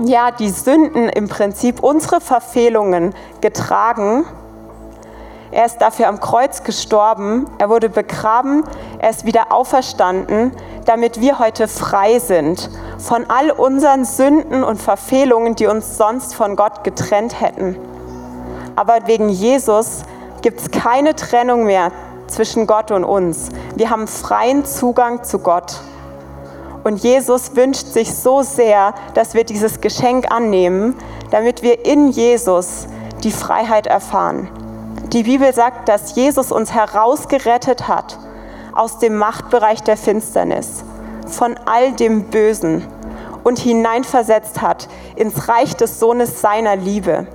ja, 0.00 0.30
die 0.30 0.50
Sünden 0.50 1.08
im 1.08 1.28
Prinzip, 1.28 1.82
unsere 1.82 2.20
Verfehlungen 2.20 3.14
getragen. 3.40 4.24
Er 5.50 5.66
ist 5.66 5.78
dafür 5.78 6.08
am 6.08 6.20
Kreuz 6.20 6.64
gestorben, 6.64 7.46
er 7.58 7.68
wurde 7.68 7.88
begraben, 7.88 8.64
er 8.98 9.10
ist 9.10 9.24
wieder 9.24 9.52
auferstanden, 9.52 10.52
damit 10.84 11.20
wir 11.20 11.38
heute 11.38 11.68
frei 11.68 12.18
sind 12.18 12.70
von 12.98 13.26
all 13.28 13.50
unseren 13.50 14.04
Sünden 14.04 14.64
und 14.64 14.80
Verfehlungen, 14.80 15.54
die 15.54 15.66
uns 15.66 15.96
sonst 15.96 16.34
von 16.34 16.56
Gott 16.56 16.84
getrennt 16.84 17.40
hätten. 17.40 17.76
Aber 18.74 19.06
wegen 19.06 19.28
Jesus 19.28 20.02
gibt 20.42 20.60
es 20.60 20.70
keine 20.70 21.14
Trennung 21.14 21.64
mehr 21.64 21.92
zwischen 22.26 22.66
Gott 22.66 22.90
und 22.90 23.04
uns. 23.04 23.48
Wir 23.74 23.90
haben 23.90 24.06
freien 24.06 24.64
Zugang 24.64 25.24
zu 25.24 25.38
Gott. 25.38 25.80
Und 26.84 26.98
Jesus 27.02 27.56
wünscht 27.56 27.86
sich 27.86 28.14
so 28.14 28.42
sehr, 28.42 28.94
dass 29.14 29.34
wir 29.34 29.44
dieses 29.44 29.80
Geschenk 29.80 30.30
annehmen, 30.30 30.94
damit 31.30 31.62
wir 31.62 31.84
in 31.84 32.08
Jesus 32.10 32.86
die 33.24 33.32
Freiheit 33.32 33.86
erfahren. 33.86 34.48
Die 35.12 35.22
Bibel 35.22 35.54
sagt, 35.54 35.88
dass 35.88 36.16
Jesus 36.16 36.50
uns 36.50 36.72
herausgerettet 36.72 37.86
hat 37.86 38.18
aus 38.72 38.98
dem 38.98 39.16
Machtbereich 39.16 39.82
der 39.82 39.96
Finsternis, 39.96 40.84
von 41.28 41.56
all 41.64 41.92
dem 41.92 42.24
Bösen 42.24 42.84
und 43.44 43.58
hineinversetzt 43.60 44.60
hat 44.60 44.88
ins 45.14 45.48
Reich 45.48 45.76
des 45.76 46.00
Sohnes 46.00 46.40
seiner 46.40 46.74
Liebe. 46.74 47.28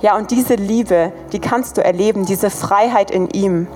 Ja, 0.00 0.16
und 0.16 0.30
diese 0.30 0.54
Liebe, 0.54 1.12
die 1.32 1.40
kannst 1.40 1.76
du 1.76 1.84
erleben, 1.84 2.24
diese 2.24 2.48
Freiheit 2.48 3.10
in 3.10 3.28
ihm. 3.30 3.66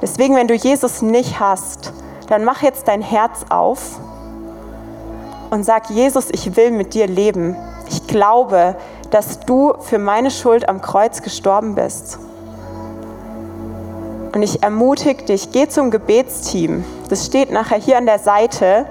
Deswegen, 0.00 0.36
wenn 0.36 0.48
du 0.48 0.54
Jesus 0.54 1.02
nicht 1.02 1.40
hast, 1.40 1.92
dann 2.28 2.44
mach 2.44 2.62
jetzt 2.62 2.86
dein 2.86 3.02
Herz 3.02 3.44
auf 3.50 3.98
und 5.50 5.64
sag, 5.64 5.90
Jesus, 5.90 6.28
ich 6.30 6.56
will 6.56 6.70
mit 6.70 6.94
dir 6.94 7.08
leben. 7.08 7.56
Ich 7.88 8.06
glaube, 8.06 8.76
dass 9.12 9.38
du 9.40 9.74
für 9.78 9.98
meine 9.98 10.32
Schuld 10.32 10.68
am 10.68 10.82
Kreuz 10.82 11.22
gestorben 11.22 11.76
bist. 11.76 12.18
Und 14.34 14.42
ich 14.42 14.64
ermutige 14.64 15.24
dich, 15.24 15.52
geh 15.52 15.68
zum 15.68 15.92
Gebetsteam. 15.92 16.84
Das 17.08 17.26
steht 17.26 17.52
nachher 17.52 17.78
hier 17.78 17.98
an 17.98 18.06
der 18.06 18.18
Seite. 18.18 18.86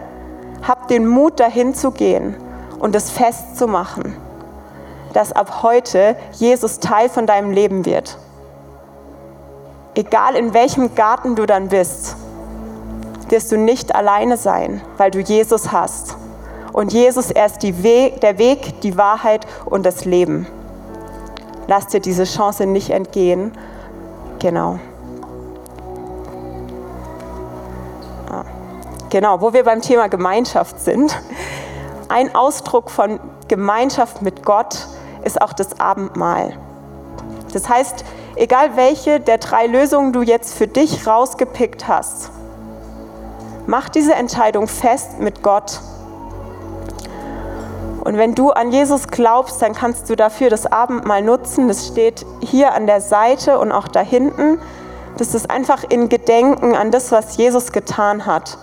Hab 0.65 0.87
den 0.87 1.05
Mut, 1.05 1.41
dahin 1.41 1.75
zu 1.75 1.91
gehen 1.91 2.37
und 2.79 2.95
es 2.95 3.11
festzumachen 3.11 4.15
dass 5.13 5.31
ab 5.31 5.63
heute 5.63 6.15
Jesus 6.33 6.79
Teil 6.79 7.09
von 7.09 7.25
deinem 7.25 7.51
Leben 7.51 7.85
wird. 7.85 8.17
Egal 9.95 10.35
in 10.35 10.53
welchem 10.53 10.95
Garten 10.95 11.35
du 11.35 11.45
dann 11.45 11.67
bist, 11.67 12.15
wirst 13.29 13.51
du 13.51 13.57
nicht 13.57 13.93
alleine 13.93 14.37
sein, 14.37 14.81
weil 14.97 15.11
du 15.11 15.19
Jesus 15.19 15.71
hast. 15.71 16.15
Und 16.73 16.93
Jesus, 16.93 17.31
er 17.31 17.47
ist 17.47 17.61
Weg, 17.61 18.21
der 18.21 18.37
Weg, 18.37 18.81
die 18.81 18.97
Wahrheit 18.97 19.45
und 19.65 19.85
das 19.85 20.05
Leben. 20.05 20.47
Lass 21.67 21.87
dir 21.87 21.99
diese 21.99 22.23
Chance 22.23 22.65
nicht 22.65 22.89
entgehen. 22.89 23.51
Genau. 24.39 24.79
Ah. 28.29 28.43
Genau, 29.09 29.41
wo 29.41 29.53
wir 29.53 29.63
beim 29.63 29.81
Thema 29.81 30.07
Gemeinschaft 30.07 30.79
sind. 30.79 31.17
Ein 32.09 32.33
Ausdruck 32.35 32.89
von 32.89 33.19
Gemeinschaft 33.47 34.21
mit 34.21 34.43
Gott 34.43 34.87
ist 35.23 35.41
auch 35.41 35.53
das 35.53 35.79
Abendmahl. 35.79 36.53
Das 37.53 37.69
heißt, 37.69 38.05
egal 38.35 38.75
welche 38.75 39.19
der 39.19 39.37
drei 39.37 39.67
Lösungen 39.67 40.13
du 40.13 40.21
jetzt 40.21 40.53
für 40.53 40.67
dich 40.67 41.05
rausgepickt 41.05 41.87
hast, 41.87 42.31
mach 43.67 43.89
diese 43.89 44.13
Entscheidung 44.13 44.67
fest 44.67 45.19
mit 45.19 45.43
Gott. 45.43 45.79
Und 48.03 48.17
wenn 48.17 48.35
du 48.35 48.51
an 48.51 48.71
Jesus 48.71 49.07
glaubst, 49.07 49.61
dann 49.61 49.73
kannst 49.73 50.09
du 50.09 50.15
dafür 50.15 50.49
das 50.49 50.65
Abendmahl 50.65 51.21
nutzen. 51.21 51.67
Das 51.67 51.87
steht 51.87 52.25
hier 52.41 52.73
an 52.73 52.87
der 52.87 52.99
Seite 52.99 53.59
und 53.59 53.71
auch 53.71 53.87
da 53.87 54.01
hinten. 54.01 54.59
Das 55.17 55.35
ist 55.35 55.49
einfach 55.49 55.83
in 55.87 56.09
Gedenken 56.09 56.75
an 56.75 56.91
das, 56.91 57.11
was 57.11 57.37
Jesus 57.37 57.71
getan 57.71 58.25
hat. 58.25 58.57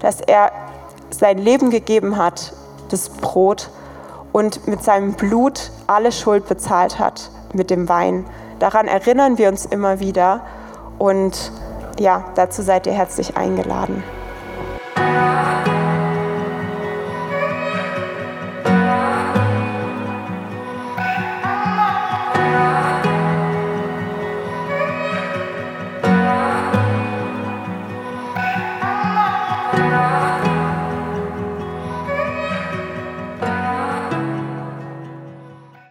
Dass 0.00 0.20
er 0.20 0.52
sein 1.10 1.38
Leben 1.38 1.70
gegeben 1.70 2.18
hat, 2.18 2.52
das 2.90 3.08
Brot 3.08 3.70
und 4.32 4.68
mit 4.68 4.84
seinem 4.84 5.14
Blut 5.14 5.70
alle 5.86 6.12
Schuld 6.12 6.46
bezahlt 6.46 6.98
hat 6.98 7.30
mit 7.54 7.70
dem 7.70 7.88
Wein. 7.88 8.26
Daran 8.58 8.86
erinnern 8.86 9.38
wir 9.38 9.48
uns 9.48 9.64
immer 9.64 10.00
wieder 10.00 10.42
und 10.98 11.52
ja, 11.98 12.24
dazu 12.34 12.62
seid 12.62 12.86
ihr 12.86 12.92
herzlich 12.92 13.36
eingeladen. 13.36 14.02